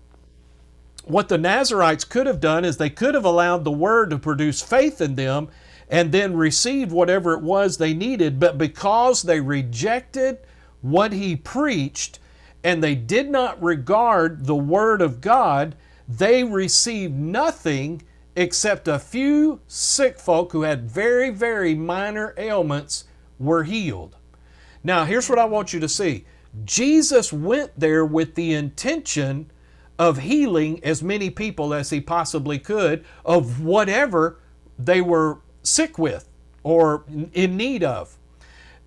[1.06, 4.62] what the Nazarites could have done is they could have allowed the word to produce
[4.62, 5.50] faith in them
[5.89, 8.39] and then received whatever it was they needed.
[8.39, 10.39] But because they rejected
[10.82, 12.19] what he preached,
[12.63, 15.76] and they did not regard the Word of God,
[16.08, 18.02] they received nothing
[18.36, 23.06] except a few sick folk who had very, very minor ailments
[23.39, 24.15] were healed.
[24.84, 26.26] Now, here's what I want you to see
[26.63, 29.52] Jesus went there with the intention
[29.98, 34.39] of healing as many people as he possibly could of whatever
[34.78, 36.30] they were sick with
[36.63, 38.17] or in need of.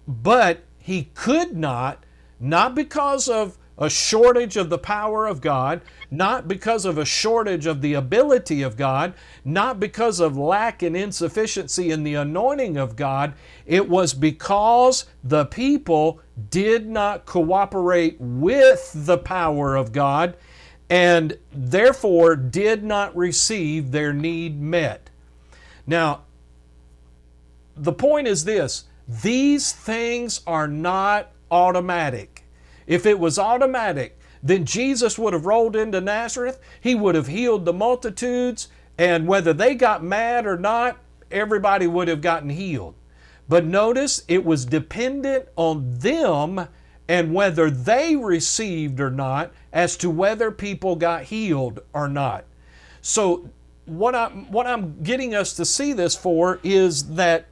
[0.07, 2.05] But he could not,
[2.41, 7.67] not because of a shortage of the power of God, not because of a shortage
[7.67, 9.15] of the ability of God,
[9.45, 13.35] not because of lack and insufficiency in the anointing of God.
[13.67, 20.37] It was because the people did not cooperate with the power of God
[20.91, 25.11] and therefore did not receive their need met.
[25.87, 26.23] Now,
[27.79, 32.45] the point is this these things are not automatic.
[32.87, 37.65] If it was automatic, then Jesus would have rolled into Nazareth, he would have healed
[37.65, 40.99] the multitudes, and whether they got mad or not,
[41.31, 42.95] everybody would have gotten healed.
[43.49, 46.69] But notice it was dependent on them
[47.09, 52.45] and whether they received or not as to whether people got healed or not.
[53.01, 53.49] So,
[53.87, 57.47] what I'm, what I'm getting us to see this for is that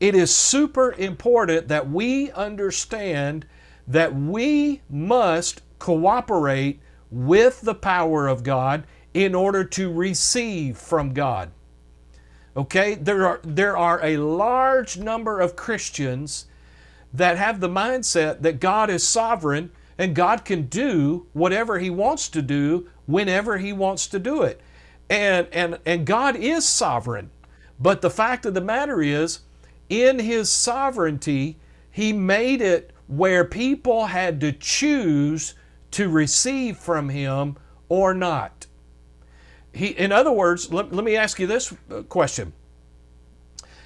[0.00, 3.46] it is super important that we understand
[3.86, 11.50] that we must cooperate with the power of God in order to receive from God.
[12.56, 16.46] Okay, there are, there are a large number of Christians
[17.12, 22.28] that have the mindset that God is sovereign and God can do whatever He wants
[22.30, 24.60] to do whenever He wants to do it.
[25.08, 27.30] And, and, and God is sovereign.
[27.78, 29.40] But the fact of the matter is,
[29.90, 31.58] in His sovereignty,
[31.90, 35.54] He made it where people had to choose
[35.90, 37.56] to receive from Him
[37.88, 38.66] or not.
[39.72, 42.52] He, in other words, let, let me ask you this uh, question.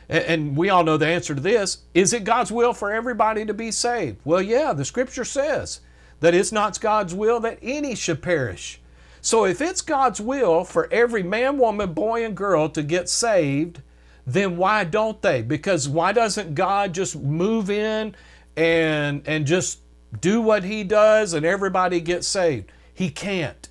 [0.09, 1.79] And, and we all know the answer to this.
[1.95, 4.19] Is it God's will for everybody to be saved?
[4.25, 5.81] Well, yeah, the scripture says
[6.21, 8.81] that it's not God's will that any should perish.
[9.21, 13.81] So if it's God's will for every man, woman, boy, and girl to get saved,
[14.27, 15.43] then why don't they?
[15.43, 18.15] Because why doesn't God just move in
[18.57, 19.81] and and just
[20.21, 22.71] do what he does and everybody gets saved?
[22.93, 23.69] He can't.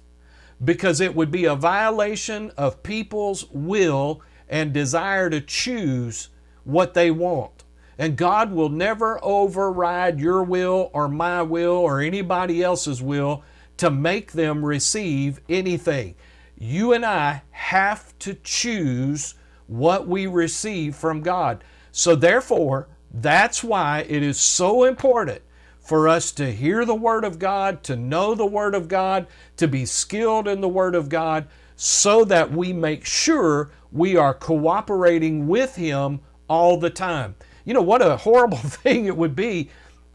[0.64, 6.30] Because it would be a violation of people's will and desire to choose
[6.64, 7.64] what they want.
[7.98, 13.44] And God will never override your will or my will or anybody else's will
[13.78, 16.16] to make them receive anything.
[16.58, 19.36] You and I have to choose
[19.74, 21.64] what we receive from God.
[21.92, 25.42] So, therefore, that's why it is so important
[25.80, 29.26] for us to hear the Word of God, to know the Word of God,
[29.58, 34.34] to be skilled in the Word of God, so that we make sure we are
[34.34, 37.36] cooperating with Him all the time.
[37.66, 39.70] You know, what a horrible thing it would be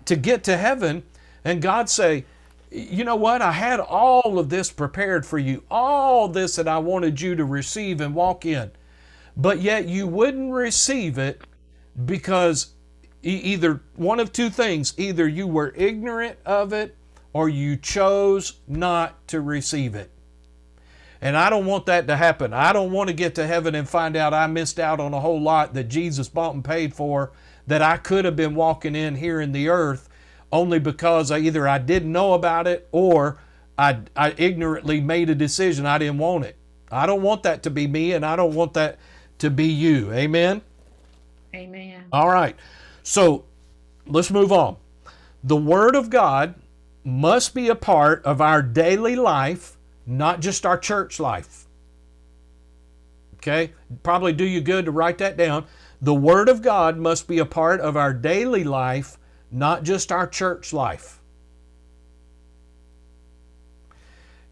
[0.04, 1.02] to get to heaven
[1.44, 2.24] and God say,
[2.70, 3.40] you know what?
[3.40, 7.44] I had all of this prepared for you, all this that I wanted you to
[7.44, 8.70] receive and walk in.
[9.38, 11.42] But yet you wouldn't receive it
[12.04, 12.72] because
[13.22, 16.96] either one of two things either you were ignorant of it
[17.32, 20.10] or you chose not to receive it.
[21.20, 22.52] And I don't want that to happen.
[22.52, 25.20] I don't want to get to heaven and find out I missed out on a
[25.20, 27.32] whole lot that Jesus bought and paid for
[27.66, 30.08] that I could have been walking in here in the earth
[30.52, 33.38] only because I, either I didn't know about it or
[33.76, 36.56] I, I ignorantly made a decision I didn't want it.
[36.90, 38.98] I don't want that to be me, and I don't want that
[39.38, 40.12] to be you.
[40.12, 40.62] Amen?
[41.54, 42.04] Amen.
[42.12, 42.56] All right.
[43.02, 43.44] So
[44.06, 44.76] let's move on.
[45.42, 46.54] The Word of God
[47.04, 51.66] must be a part of our daily life, not just our church life.
[53.36, 53.72] Okay?
[54.02, 55.64] Probably do you good to write that down.
[56.02, 59.16] The Word of God must be a part of our daily life,
[59.50, 61.20] not just our church life.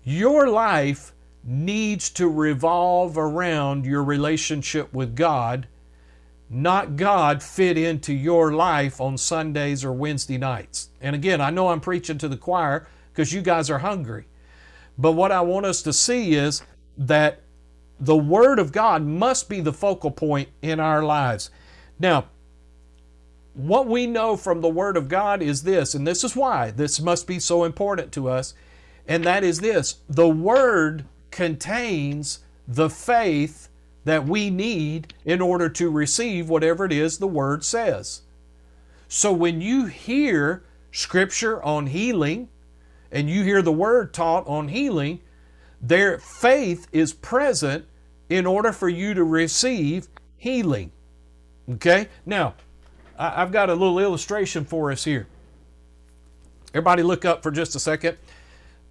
[0.02, 1.12] Your life
[1.46, 5.68] needs to revolve around your relationship with God,
[6.50, 10.90] not God fit into your life on Sundays or Wednesday nights.
[11.00, 14.26] And again, I know I'm preaching to the choir because you guys are hungry.
[14.98, 16.62] But what I want us to see is
[16.98, 17.42] that
[18.00, 21.50] the Word of God must be the focal point in our lives.
[21.98, 22.26] Now,
[23.54, 27.00] what we know from the Word of God is this, and this is why this
[27.00, 28.52] must be so important to us,
[29.06, 33.68] and that is this the Word contains the faith
[34.04, 38.22] that we need in order to receive whatever it is the Word says.
[39.08, 42.48] So when you hear Scripture on healing,
[43.10, 45.20] and you hear the Word taught on healing,
[45.80, 47.84] there faith is present
[48.28, 50.90] in order for you to receive healing.
[51.70, 52.08] Okay?
[52.24, 52.54] Now,
[53.18, 55.26] I've got a little illustration for us here.
[56.74, 58.18] Everybody look up for just a second.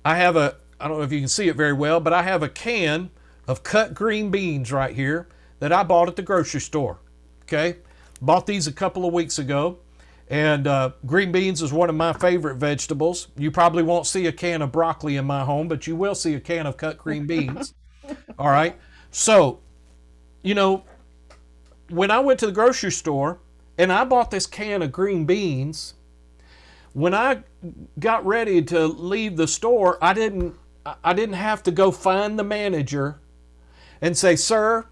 [0.03, 2.23] I have a, I don't know if you can see it very well, but I
[2.23, 3.09] have a can
[3.47, 5.27] of cut green beans right here
[5.59, 6.99] that I bought at the grocery store.
[7.43, 7.77] Okay?
[8.21, 9.79] Bought these a couple of weeks ago.
[10.27, 13.27] And uh, green beans is one of my favorite vegetables.
[13.37, 16.33] You probably won't see a can of broccoli in my home, but you will see
[16.33, 17.75] a can of cut green beans.
[18.39, 18.75] All right.
[19.11, 19.59] So,
[20.41, 20.83] you know,
[21.89, 23.39] when I went to the grocery store,
[23.77, 25.95] and I bought this can of green beans.
[26.93, 27.43] When I
[27.99, 30.55] got ready to leave the store, I didn't
[31.03, 33.19] I didn't have to go find the manager
[34.01, 34.85] and say, "Sir,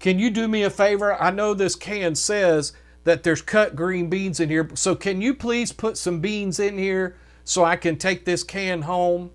[0.00, 1.20] can you do me a favor?
[1.20, 2.72] I know this can says
[3.04, 6.78] that there's cut green beans in here, so can you please put some beans in
[6.78, 9.30] here so I can take this can home?"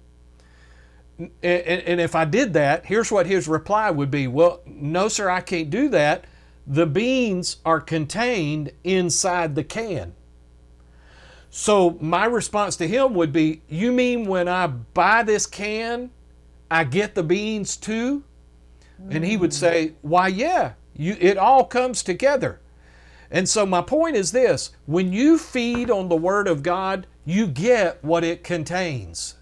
[1.43, 5.41] And, if I did that, here's what his reply would be Well, no, sir, I
[5.41, 6.25] can't do that
[6.65, 10.13] the beans are contained inside the can.
[11.49, 16.11] So my response to him would be, You mean when I buy this can,
[16.69, 18.23] I get the beans too?
[19.09, 22.59] And he would say, Why, yeah, you, it all comes together.
[23.31, 27.47] And so my point is this when you feed on the Word of God, you
[27.47, 29.35] get what it contains.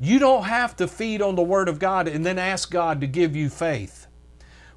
[0.00, 3.06] You don't have to feed on the Word of God and then ask God to
[3.06, 4.08] give you faith.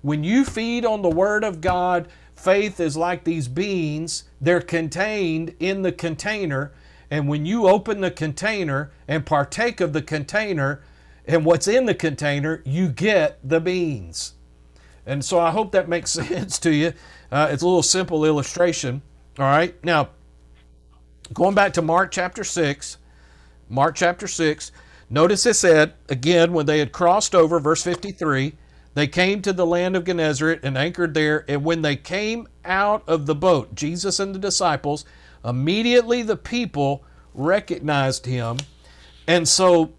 [0.04, 5.56] When you feed on the Word of God, faith is like these beans, they're contained
[5.60, 6.72] in the container.
[7.10, 10.82] And when you open the container and partake of the container,
[11.28, 14.34] and what's in the container, you get the beans.
[15.06, 16.94] And so I hope that makes sense to you.
[17.32, 19.02] Uh, it's a little simple illustration.
[19.40, 19.76] All right.
[19.84, 20.10] Now,
[21.34, 22.98] going back to Mark chapter 6,
[23.70, 24.72] Mark chapter 6,
[25.10, 28.54] notice it said, again, when they had crossed over, verse 53,
[28.96, 31.44] they came to the land of Gennesaret and anchored there.
[31.50, 35.06] And when they came out of the boat, Jesus and the disciples,
[35.44, 38.58] immediately the people recognized him.
[39.28, 39.94] And so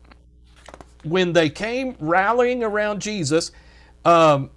[1.04, 3.52] when they came rallying around Jesus,
[4.06, 4.50] um,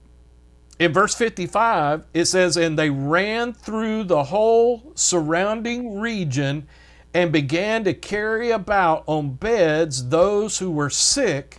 [0.80, 6.66] in verse 55, it says, And they ran through the whole surrounding region
[7.14, 11.58] and began to carry about on beds those who were sick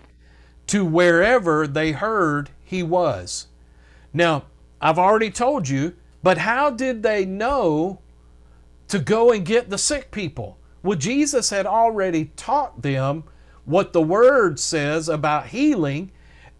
[0.68, 3.48] to wherever they heard he was.
[4.12, 4.44] Now,
[4.80, 7.98] I've already told you, but how did they know
[8.86, 10.56] to go and get the sick people?
[10.84, 13.24] Well, Jesus had already taught them
[13.64, 16.12] what the Word says about healing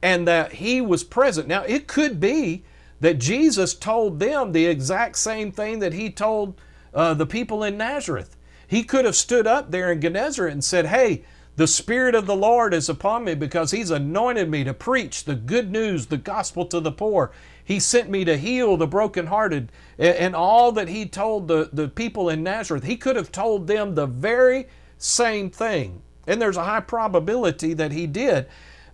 [0.02, 1.46] and that He was present.
[1.46, 2.64] Now, it could be
[2.98, 6.60] that Jesus told them the exact same thing that He told
[6.92, 8.36] uh, the people in Nazareth.
[8.66, 11.22] He could have stood up there in Gennesaret and said, Hey,
[11.60, 15.34] the Spirit of the Lord is upon me because He's anointed me to preach the
[15.34, 17.32] good news, the gospel to the poor.
[17.62, 19.70] He sent me to heal the brokenhearted.
[19.98, 23.94] And all that He told the, the people in Nazareth, He could have told them
[23.94, 26.00] the very same thing.
[26.26, 28.46] And there's a high probability that He did.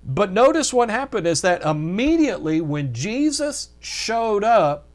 [0.03, 4.89] But notice what happened is that immediately when Jesus showed up,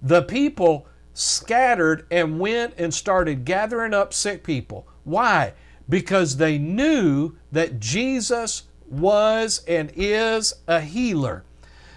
[0.00, 4.88] the people scattered and went and started gathering up sick people.
[5.04, 5.52] Why?
[5.88, 11.44] Because they knew that Jesus was and is a healer.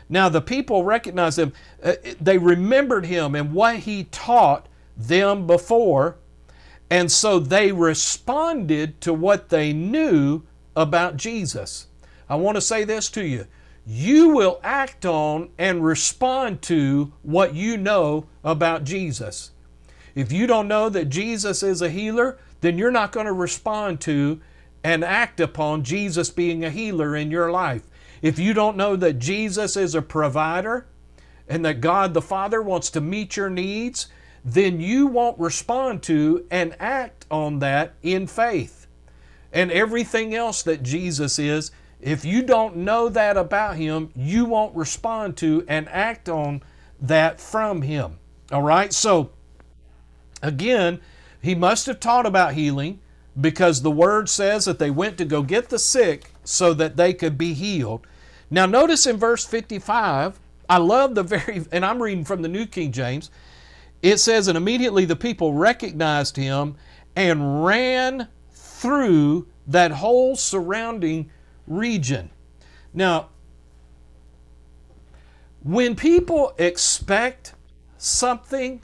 [0.10, 4.68] Now, the people recognized him, uh, they remembered him and what he taught
[4.98, 6.18] them before,
[6.90, 10.44] and so they responded to what they knew
[10.76, 11.88] about Jesus.
[12.30, 13.48] I want to say this to you
[13.86, 19.52] you will act on and respond to what you know about Jesus.
[20.14, 24.02] If you don't know that Jesus is a healer, then you're not going to respond
[24.02, 24.40] to
[24.84, 27.84] and act upon Jesus being a healer in your life.
[28.22, 30.88] If you don't know that Jesus is a provider
[31.48, 34.08] and that God the Father wants to meet your needs,
[34.44, 38.88] then you won't respond to and act on that in faith.
[39.52, 44.76] And everything else that Jesus is, if you don't know that about Him, you won't
[44.76, 46.64] respond to and act on
[47.00, 48.18] that from Him.
[48.52, 48.92] All right?
[48.94, 49.32] So,
[50.42, 51.02] again,
[51.42, 53.00] he must have taught about healing
[53.40, 57.14] because the word says that they went to go get the sick so that they
[57.14, 58.06] could be healed.
[58.50, 60.40] Now, notice in verse 55,
[60.70, 63.32] I love the very, and I'm reading from the New King James,
[64.02, 66.76] it says, And immediately the people recognized him
[67.16, 71.30] and ran through that whole surrounding
[71.68, 72.30] region.
[72.94, 73.30] Now,
[75.64, 77.54] when people expect
[77.98, 78.82] something,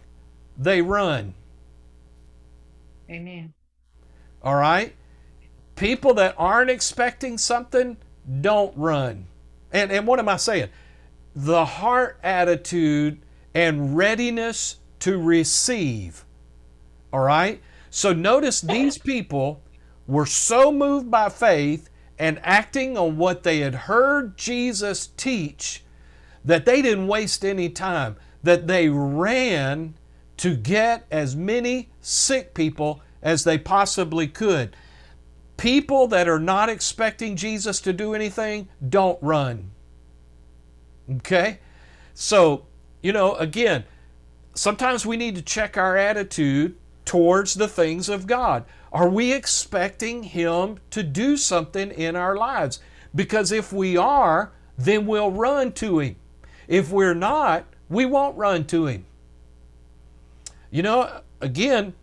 [0.57, 1.33] they run.
[3.09, 3.53] Amen.
[4.41, 4.95] All right?
[5.75, 7.97] People that aren't expecting something
[8.41, 9.27] don't run.
[9.71, 10.69] And, and what am I saying?
[11.35, 13.19] The heart attitude
[13.53, 16.25] and readiness to receive.
[17.13, 17.61] All right?
[17.89, 19.61] So notice these people
[20.07, 21.89] were so moved by faith
[22.19, 25.83] and acting on what they had heard Jesus teach
[26.43, 29.93] that they didn't waste any time, that they ran
[30.37, 34.75] to get as many sick people as they possibly could.
[35.57, 39.71] People that are not expecting Jesus to do anything don't run.
[41.17, 41.59] Okay?
[42.13, 42.65] So,
[43.01, 43.83] you know, again,
[44.53, 46.75] sometimes we need to check our attitude
[47.05, 48.65] towards the things of God.
[48.91, 52.79] Are we expecting Him to do something in our lives?
[53.15, 56.15] Because if we are, then we'll run to Him.
[56.67, 59.05] If we're not, we won't run to Him.
[60.69, 61.93] You know, again,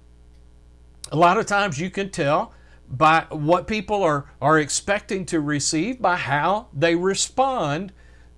[1.13, 2.53] a lot of times you can tell
[2.89, 7.93] by what people are, are expecting to receive by how they respond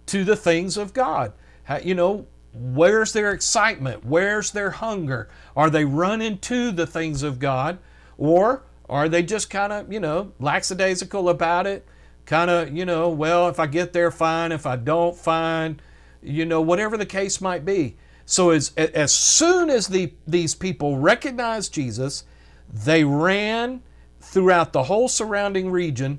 [0.06, 1.32] to the things of God.
[1.64, 4.04] How, you know, where's their excitement?
[4.04, 5.28] Where's their hunger?
[5.56, 7.78] Are they running to the things of God?
[8.18, 11.86] Or are they just kind of, you know, lackadaisical about it?
[12.24, 14.52] Kind of, you know, well, if I get there, fine.
[14.52, 15.80] If I don't, fine.
[16.22, 17.96] You know, whatever the case might be.
[18.26, 22.24] So as, as soon as the, these people recognized Jesus,
[22.68, 23.82] they ran
[24.20, 26.18] throughout the whole surrounding region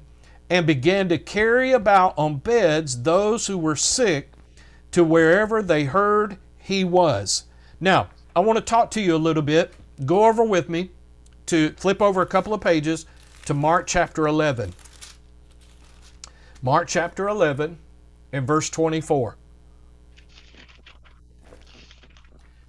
[0.50, 4.32] and began to carry about on beds those who were sick
[4.92, 7.44] to wherever they heard he was.
[7.82, 9.74] Now, I want to talk to you a little bit.
[10.06, 10.92] Go over with me
[11.48, 13.06] to flip over a couple of pages
[13.46, 14.74] to Mark chapter 11.
[16.62, 17.78] Mark chapter 11
[18.32, 19.36] and verse 24.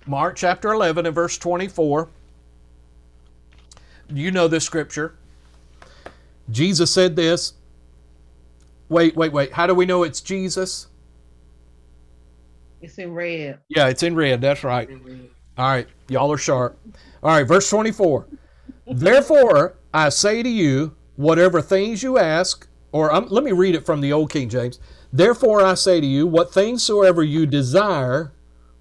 [0.09, 2.09] Mark chapter 11 and verse 24.
[4.09, 5.15] You know this scripture.
[6.51, 7.53] Jesus said this.
[8.89, 9.53] Wait, wait, wait.
[9.53, 10.87] How do we know it's Jesus?
[12.81, 13.59] It's in red.
[13.69, 14.41] Yeah, it's in red.
[14.41, 14.89] That's right.
[15.59, 15.87] All right.
[16.09, 16.79] Y'all are sharp.
[17.23, 18.27] All right, verse 24.
[18.87, 23.85] Therefore, I say to you, whatever things you ask, or um, let me read it
[23.85, 24.79] from the Old King James.
[25.13, 28.33] Therefore, I say to you, what things soever you desire,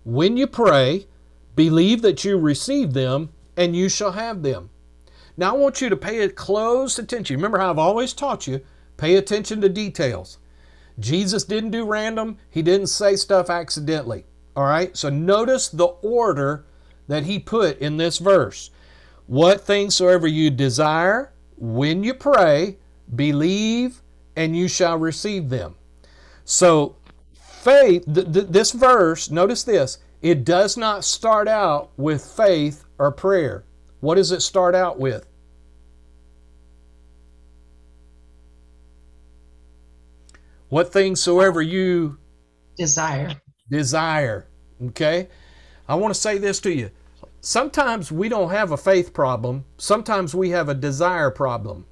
[0.06, 1.08] when you pray,
[1.58, 4.70] believe that you receive them, and you shall have them.
[5.36, 7.36] Now, I want you to pay close attention.
[7.36, 8.62] Remember how I've always taught you
[8.96, 10.38] pay attention to details.
[11.00, 14.26] Jesus didn't do random, he didn't say stuff accidentally.
[14.56, 16.66] All right, so notice the order
[17.08, 18.72] that he put in this verse.
[19.28, 22.78] What things soever you desire, when you pray,
[23.14, 24.02] believe,
[24.36, 25.76] and you shall receive them.
[26.46, 26.96] So,
[27.34, 33.12] faith, th- th- this verse, notice this, it does not start out with faith or
[33.12, 33.64] prayer.
[34.00, 35.26] What does it start out with?
[40.70, 42.18] What things soever you
[42.78, 43.36] Desire.
[43.70, 44.48] desire.
[44.88, 45.30] Okay?
[45.88, 46.92] I want to say this to you.
[47.40, 51.86] Sometimes we don't have a faith problem, sometimes we have a desire problem.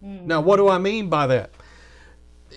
[0.00, 0.26] Hmm.
[0.26, 1.50] Now, what do I mean by that?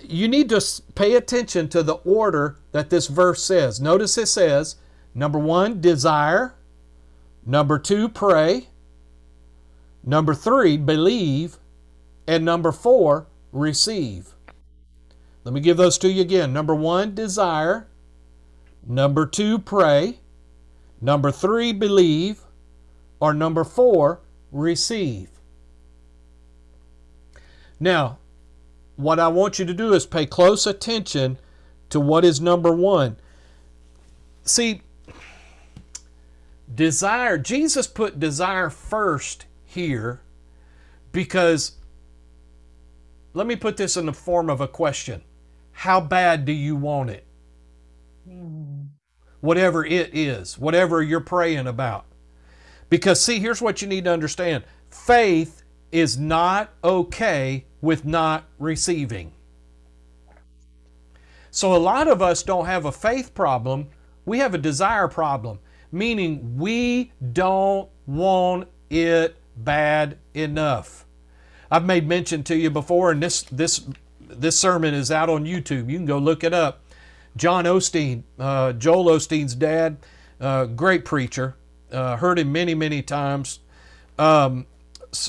[0.04, 0.64] You need to
[0.96, 3.80] pay attention to the order that this verse says.
[3.80, 4.76] Notice it says
[5.18, 6.54] number one, desire,
[7.44, 8.68] number two, pray,
[10.04, 11.58] number three, believe,
[12.28, 14.36] and number four, receive.
[15.44, 16.54] Let me give those to you again.
[16.54, 17.88] Number one, desire.
[18.86, 20.20] Number two, pray.
[21.00, 22.42] Number three, believe.
[23.20, 24.20] Or number four,
[24.52, 25.30] receive.
[27.80, 28.18] Now,
[28.98, 31.38] what I want you to do is pay close attention
[31.90, 33.16] to what is number one.
[34.44, 34.82] See,
[36.74, 40.22] desire, Jesus put desire first here
[41.12, 41.74] because,
[43.34, 45.24] let me put this in the form of a question
[45.72, 47.26] How bad do you want it?
[48.28, 48.88] Hmm.
[49.40, 52.06] whatever it is, whatever you're praying about.
[52.90, 59.32] Because, see, here's what you need to understand faith is not okay with not receiving.
[61.52, 63.88] So, a lot of us don't have a faith problem,
[64.26, 65.60] we have a desire problem,
[65.92, 71.06] meaning we don't want it bad enough.
[71.70, 73.86] I've made mention to you before, and this, this,
[74.22, 75.90] this sermon is out on YouTube.
[75.90, 76.84] You can go look it up.
[77.36, 79.98] John Osteen, uh, Joel Osteen's dad,
[80.42, 81.56] uh, great preacher.
[81.92, 83.60] Uh, heard him many, many times,
[84.18, 84.66] um,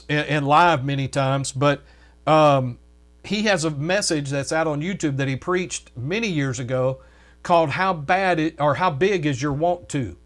[0.09, 1.53] and, and live many times.
[1.53, 1.83] But
[2.27, 2.79] um,
[3.23, 7.01] he has a message that's out on YouTube that he preached many years ago
[7.43, 10.17] called "How Bad It or How Big Is Your Want To."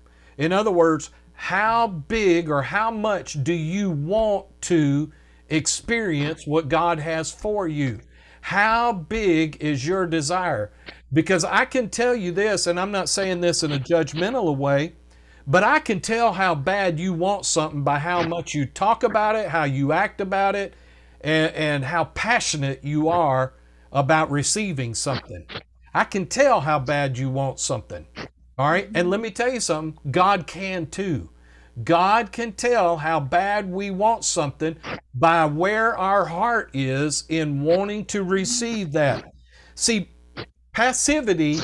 [0.43, 5.13] In other words, how big or how much do you want to
[5.49, 8.01] experience what God has for you?
[8.41, 10.73] How big is your desire?
[11.13, 14.95] Because I can tell you this, and I'm not saying this in a judgmental way,
[15.47, 19.37] but I can tell how bad you want something by how much you talk about
[19.37, 20.75] it, how you act about it,
[21.21, 23.55] and, and how passionate you are
[23.93, 25.47] about receiving something.
[25.95, 28.07] I can tell how bad you want something.
[28.59, 28.89] All right.
[28.95, 31.31] And let me tell you something God can too.
[31.85, 34.77] God can tell how bad we want something
[35.15, 39.25] by where our heart is in wanting to receive that.
[39.75, 40.11] See,
[40.73, 41.61] passivity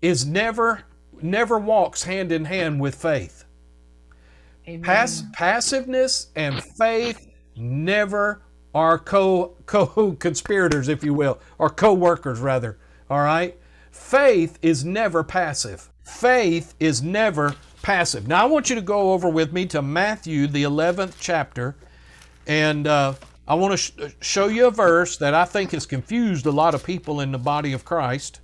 [0.00, 0.84] is never
[1.20, 3.44] never walks hand in hand with faith.
[4.82, 7.26] Pass, passiveness and faith
[7.56, 8.42] never
[8.74, 12.78] are co co conspirators, if you will, or co workers rather.
[13.10, 13.58] All right,
[13.90, 15.90] faith is never passive.
[16.08, 18.26] Faith is never passive.
[18.26, 21.76] Now I want you to go over with me to Matthew the eleventh chapter,
[22.46, 23.14] and uh,
[23.46, 26.74] I want to sh- show you a verse that I think has confused a lot
[26.74, 28.40] of people in the body of Christ,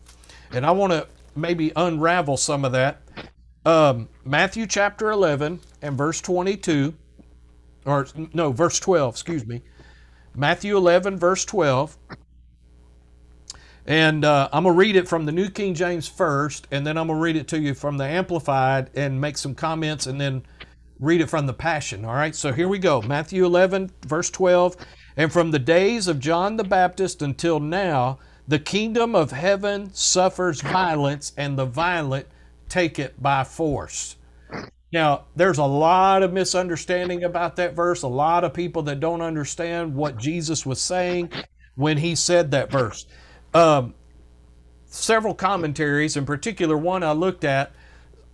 [0.53, 3.03] and I want to maybe unravel some of that
[3.67, 6.95] um, Matthew chapter 11 and verse 22,
[7.87, 9.63] or no, verse 12, excuse me.
[10.35, 11.97] Matthew 11, verse 12.
[13.87, 16.97] And uh, I'm going to read it from the New King James first, and then
[16.97, 20.21] I'm going to read it to you from the Amplified and make some comments, and
[20.21, 20.43] then
[20.99, 22.05] read it from the Passion.
[22.05, 23.03] All right, so here we go.
[23.03, 24.77] Matthew 11, verse 12.
[25.17, 28.19] And from the days of John the Baptist until now,
[28.49, 32.27] the kingdom of heaven suffers violence, and the violent
[32.69, 34.17] take it by force.
[34.93, 39.23] Now, there's a lot of misunderstanding about that verse, a lot of people that don't
[39.23, 41.31] understand what Jesus was saying
[41.75, 43.07] when he said that verse.
[43.55, 43.95] Um,
[44.87, 47.73] several commentaries, in particular one I looked at,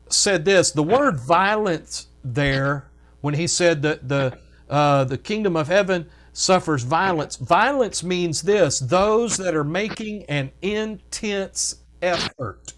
[0.09, 2.89] said this: the word violence there,
[3.21, 7.37] when he said that the uh, the kingdom of heaven suffers violence.
[7.37, 12.73] Violence means this: those that are making an intense effort.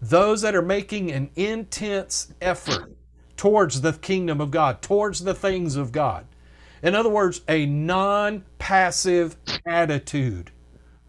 [0.00, 2.96] Those that are making an intense effort
[3.36, 6.26] towards the kingdom of God, towards the things of God.
[6.82, 10.52] In other words, a non passive attitude.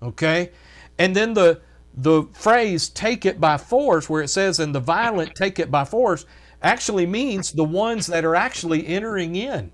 [0.01, 0.51] Okay?
[0.97, 1.61] And then the,
[1.95, 5.85] the phrase take it by force, where it says, and the violent take it by
[5.85, 6.25] force,
[6.61, 9.71] actually means the ones that are actually entering in.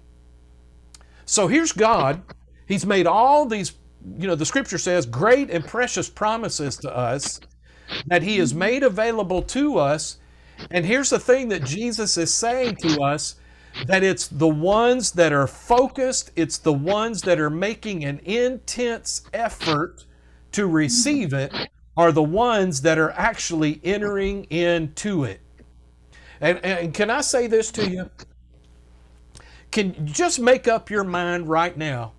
[1.26, 2.22] So here's God.
[2.68, 3.74] He's made all these,
[4.18, 7.40] you know, the scripture says, great and precious promises to us
[8.08, 10.18] that He has made available to us.
[10.72, 13.36] And here's the thing that Jesus is saying to us
[13.88, 19.24] that it's the ones that are focused, it's the ones that are making an intense
[19.34, 20.06] effort
[20.56, 21.54] to receive it,
[21.98, 25.42] are the ones that are actually entering into it.
[26.42, 28.10] And, and can I say this to you?
[29.72, 32.14] Can just make up your mind right now.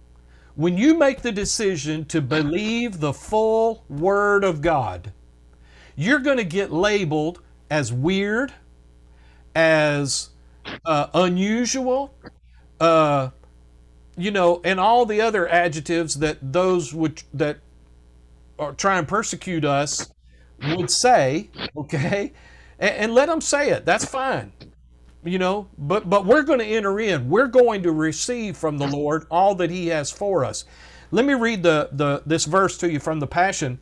[0.55, 5.13] When you make the decision to believe the full Word of God,
[5.95, 8.53] you're going to get labeled as weird,
[9.55, 10.31] as
[10.85, 12.15] uh, unusual,
[12.81, 13.31] uh,
[14.17, 17.59] you know, and all the other adjectives that those which that
[18.59, 20.11] are try and persecute us
[20.63, 21.51] would say.
[21.77, 22.33] Okay,
[22.79, 23.85] and, and let them say it.
[23.85, 24.53] That's fine.
[25.25, 27.29] You know, but but we're going to enter in.
[27.29, 30.65] We're going to receive from the Lord all that He has for us.
[31.11, 33.79] Let me read the, the this verse to you from the Passion.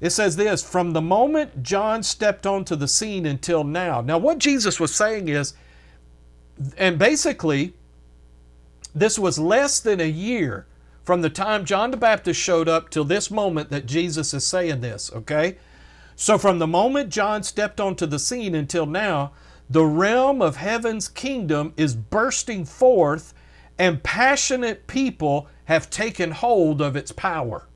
[0.00, 4.00] It says this from the moment John stepped onto the scene until now.
[4.00, 5.54] Now, what Jesus was saying is,
[6.76, 7.74] and basically,
[8.94, 10.66] this was less than a year
[11.08, 14.82] from the time John the Baptist showed up till this moment that Jesus is saying
[14.82, 15.56] this, okay?
[16.16, 19.32] So, from the moment John stepped onto the scene until now,
[19.70, 23.32] the realm of heaven's kingdom is bursting forth,
[23.78, 27.66] and passionate people have taken hold of its power.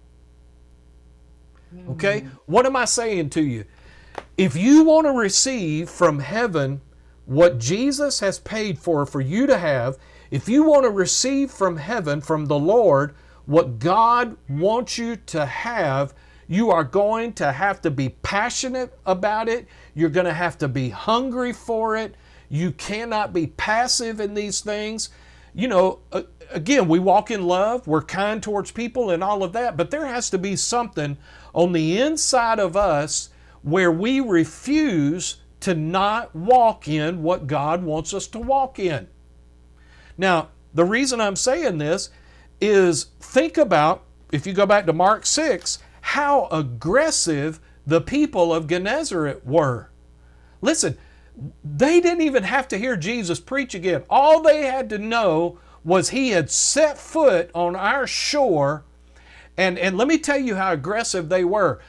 [1.89, 2.27] Okay?
[2.45, 3.65] What am I saying to you?
[4.37, 6.83] If you want to receive from heaven
[7.25, 9.97] what Jesus has paid for for you to have,
[10.33, 13.15] if you want to receive from heaven, from the Lord,
[13.45, 16.15] what God wants you to have,
[16.49, 19.69] you are going to have to be passionate about it.
[19.95, 22.15] You're going to have to be hungry for it.
[22.49, 25.11] You cannot be passive in these things.
[25.55, 25.99] You know,
[26.51, 30.07] again, we walk in love, we're kind towards people and all of that, but there
[30.07, 31.19] has to be something
[31.53, 33.29] on the inside of us
[33.61, 39.09] where we refuse to not walk in what God wants us to walk in.
[40.17, 42.11] Now, the reason I'm saying this
[42.61, 48.69] is think about, if you go back to Mark 6, how aggressive the people of
[48.69, 49.91] Gennesaret were.
[50.61, 50.97] Listen,
[51.65, 54.05] they didn't even have to hear Jesus preach again.
[54.09, 58.85] All they had to know was he had set foot on our shore
[59.57, 61.81] and, and let me tell you how aggressive they were.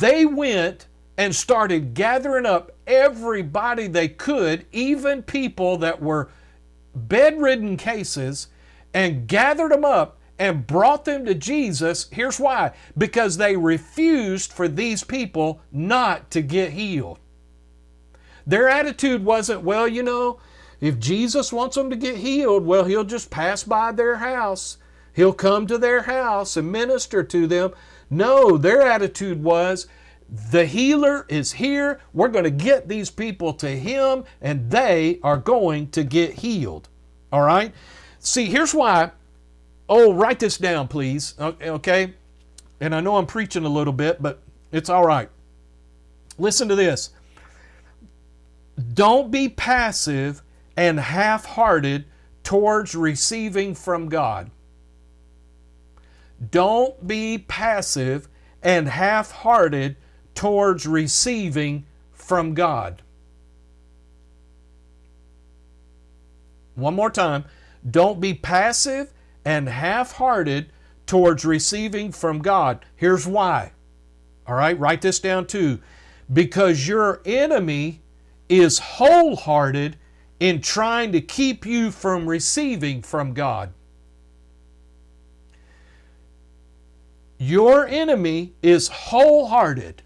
[0.00, 6.30] They went and started gathering up everybody they could, even people that were
[6.94, 8.48] bedridden cases,
[8.94, 12.08] and gathered them up and brought them to Jesus.
[12.10, 17.18] Here's why because they refused for these people not to get healed.
[18.46, 20.40] Their attitude wasn't, well, you know,
[20.80, 24.78] if Jesus wants them to get healed, well, he'll just pass by their house
[25.12, 27.72] He'll come to their house and minister to them.
[28.08, 29.86] No, their attitude was,
[30.32, 32.00] the healer is here.
[32.14, 36.88] We're going to get these people to him and they are going to get healed.
[37.30, 37.74] All right?
[38.18, 39.10] See, here's why.
[39.90, 41.34] Oh, write this down, please.
[41.38, 42.14] Okay?
[42.80, 45.28] And I know I'm preaching a little bit, but it's all right.
[46.38, 47.10] Listen to this.
[48.94, 50.42] Don't be passive
[50.78, 52.06] and half hearted
[52.42, 54.50] towards receiving from God.
[56.50, 58.28] Don't be passive
[58.62, 59.96] and half hearted
[60.34, 63.02] towards receiving from God.
[66.74, 67.44] One more time.
[67.88, 69.12] Don't be passive
[69.44, 70.70] and half hearted
[71.06, 72.84] towards receiving from God.
[72.96, 73.72] Here's why.
[74.46, 75.80] All right, write this down too.
[76.32, 78.00] Because your enemy
[78.48, 79.96] is wholehearted
[80.40, 83.72] in trying to keep you from receiving from God.
[87.38, 90.02] Your enemy is wholehearted.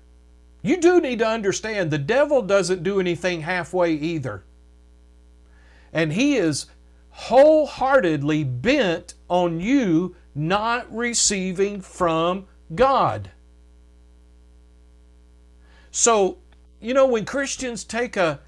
[0.66, 4.42] You do need to understand the devil doesn't do anything halfway either.
[5.92, 6.66] And he is
[7.10, 13.30] wholeheartedly bent on you not receiving from God.
[15.92, 16.38] So,
[16.80, 18.40] you know, when Christians take a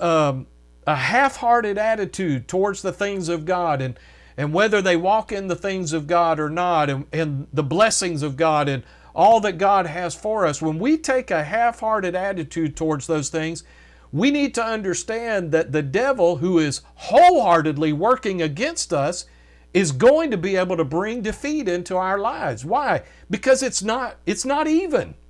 [0.00, 0.46] um,
[0.86, 3.98] a half-hearted attitude towards the things of God and
[4.36, 8.22] and whether they walk in the things of God or not and, and the blessings
[8.22, 8.82] of God and
[9.14, 13.64] all that God has for us, when we take a half-hearted attitude towards those things,
[14.12, 19.26] we need to understand that the devil who is wholeheartedly working against us
[19.72, 22.64] is going to be able to bring defeat into our lives.
[22.64, 23.02] Why?
[23.30, 25.14] Because it's not it's not even.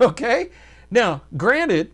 [0.00, 0.50] Okay?
[0.92, 1.90] Now, granted,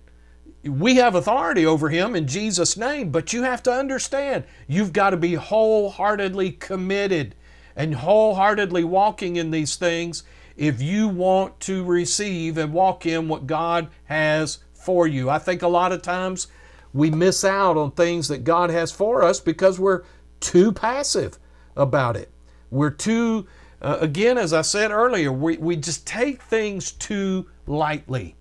[0.62, 5.10] we have authority over him in Jesus' name, but you have to understand you've got
[5.10, 7.34] to be wholeheartedly committed
[7.74, 10.22] and wholeheartedly walking in these things
[10.58, 15.30] if you want to receive and walk in what God has for you.
[15.30, 16.48] I think a lot of times
[16.92, 20.02] we miss out on things that God has for us because we're
[20.40, 21.38] too passive
[21.76, 22.30] about it.
[22.70, 23.46] We're too,
[23.80, 28.34] uh, again, as I said earlier, we, we just take things too lightly.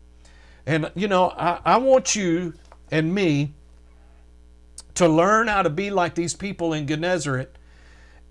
[0.66, 2.56] And, you know, I, I want you
[2.90, 3.54] and me
[4.96, 7.56] to learn how to be like these people in Gennesaret.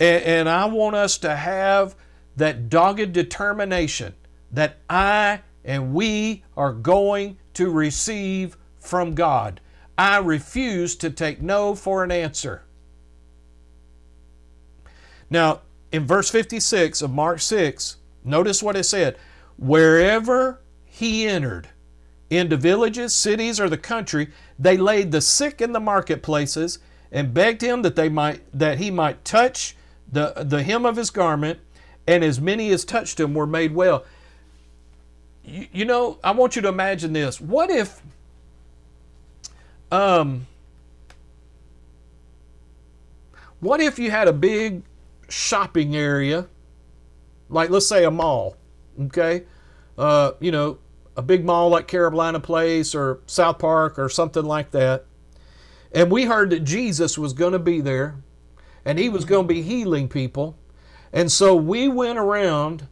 [0.01, 1.95] And, and I want us to have
[2.37, 4.15] that dogged determination
[4.53, 9.61] that I and we are going to receive from God.
[9.99, 12.63] I refuse to take no for an answer.
[15.29, 19.17] Now, in verse 56 of Mark 6, notice what it said
[19.59, 21.69] Wherever he entered,
[22.31, 24.29] into villages, cities, or the country,
[24.59, 26.79] they laid the sick in the marketplaces
[27.13, 29.77] and begged him that they might that he might touch
[30.11, 31.61] the, the hem of his garment,
[32.07, 34.05] and as many as touched him were made well.
[35.45, 37.41] You, you know, I want you to imagine this.
[37.41, 38.03] What if
[39.91, 40.47] um
[43.61, 44.83] what if you had a big
[45.29, 46.47] shopping area,
[47.49, 48.57] like let's say a mall,
[49.01, 49.45] okay?
[49.97, 50.79] Uh, you know,
[51.17, 55.07] a big mall like Carolina Place or South Park or something like that.
[55.93, 58.17] And we heard that Jesus was going to be there
[58.85, 60.57] and he was going to be healing people.
[61.17, 62.89] And so we went around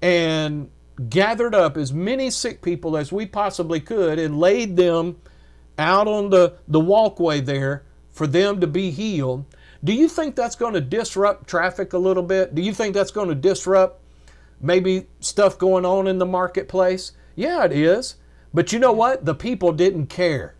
[0.00, 0.70] and
[1.08, 5.16] gathered up as many sick people as we possibly could and laid them
[5.76, 9.44] out on the, the walkway there for them to be healed.
[9.82, 12.54] Do you think that's going to disrupt traffic a little bit?
[12.54, 14.00] Do you think that's going to disrupt
[14.60, 17.10] maybe stuff going on in the marketplace?
[17.34, 18.14] Yeah, it is.
[18.54, 19.24] But you know what?
[19.24, 20.54] The people didn't care.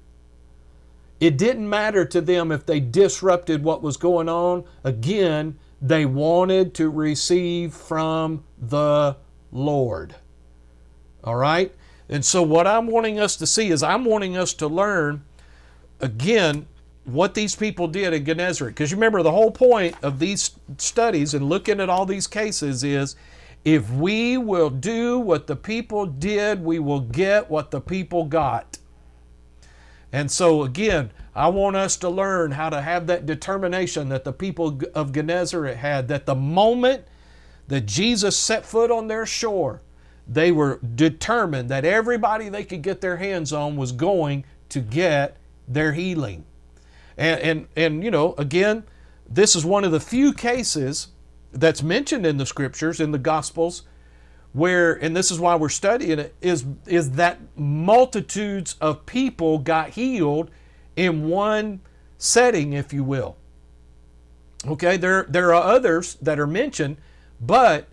[1.20, 4.64] It didn't matter to them if they disrupted what was going on.
[4.82, 9.14] Again, they wanted to receive from the
[9.52, 10.14] Lord.
[11.22, 11.74] All right?
[12.08, 15.24] And so, what I'm wanting us to see is I'm wanting us to learn,
[16.00, 16.66] again,
[17.04, 18.74] what these people did in Gennesaret.
[18.74, 22.82] Because you remember, the whole point of these studies and looking at all these cases
[22.82, 23.14] is
[23.66, 28.78] if we will do what the people did, we will get what the people got.
[30.14, 34.32] And so, again, I want us to learn how to have that determination that the
[34.32, 37.02] people of Gennesaret had, that the moment
[37.66, 39.82] that Jesus set foot on their shore,
[40.28, 45.36] they were determined that everybody they could get their hands on was going to get
[45.66, 46.44] their healing.
[47.18, 48.84] And, and, and you know, again,
[49.28, 51.08] this is one of the few cases
[51.50, 53.82] that's mentioned in the scriptures, in the Gospels,
[54.54, 59.90] where, and this is why we're studying it, is, is that multitudes of people got
[59.90, 60.48] healed
[60.96, 61.80] in one
[62.18, 63.36] setting, if you will.
[64.66, 66.96] Okay, there, there are others that are mentioned,
[67.40, 67.88] but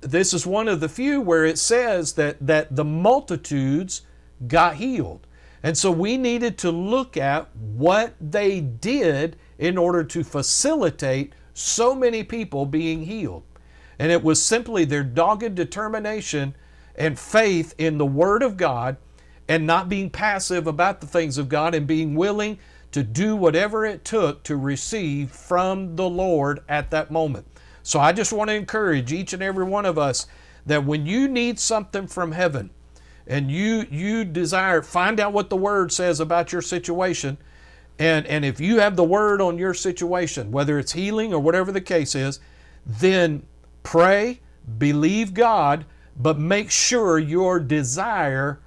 [0.00, 4.02] this is one of the few where it says that, that the multitudes
[4.46, 5.26] got healed.
[5.64, 11.92] And so we needed to look at what they did in order to facilitate so
[11.92, 13.42] many people being healed.
[13.98, 16.54] And it was simply their dogged determination
[16.94, 18.96] and faith in the Word of God
[19.48, 22.58] and not being passive about the things of God and being willing
[22.92, 27.46] to do whatever it took to receive from the Lord at that moment.
[27.82, 30.26] So I just want to encourage each and every one of us
[30.66, 32.70] that when you need something from heaven
[33.26, 37.38] and you you desire find out what the word says about your situation
[37.98, 41.72] and, and if you have the word on your situation, whether it's healing or whatever
[41.72, 42.38] the case is,
[42.86, 43.42] then
[43.88, 44.38] pray,
[44.76, 48.60] believe God, but make sure your desire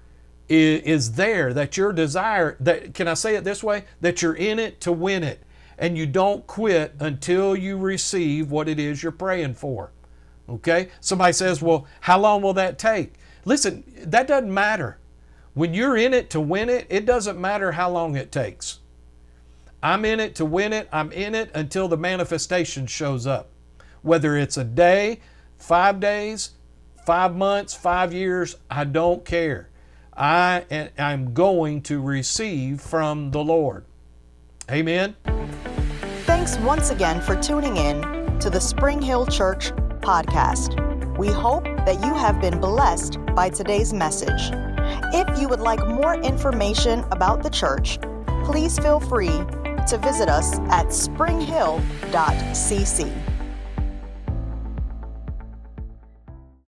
[0.50, 3.84] is, is there, that your desire, that can I say it this way?
[4.00, 5.44] That you're in it to win it.
[5.78, 9.92] And you don't quit until you receive what it is you're praying for.
[10.50, 10.90] Okay?
[11.02, 13.14] Somebody says, well, how long will that take?
[13.46, 14.98] Listen, that doesn't matter.
[15.54, 18.80] When you're in it to win it, it doesn't matter how long it takes.
[19.84, 20.90] I'm in it to win it.
[20.92, 23.51] I'm in it until the manifestation shows up.
[24.02, 25.20] Whether it's a day,
[25.58, 26.52] five days,
[27.06, 29.70] five months, five years, I don't care.
[30.16, 30.66] I
[30.98, 33.86] am going to receive from the Lord.
[34.70, 35.16] Amen.
[36.26, 39.72] Thanks once again for tuning in to the Spring Hill Church
[40.02, 40.78] podcast.
[41.18, 44.52] We hope that you have been blessed by today's message.
[45.14, 48.00] If you would like more information about the church,
[48.44, 49.44] please feel free
[49.88, 53.31] to visit us at springhill.cc.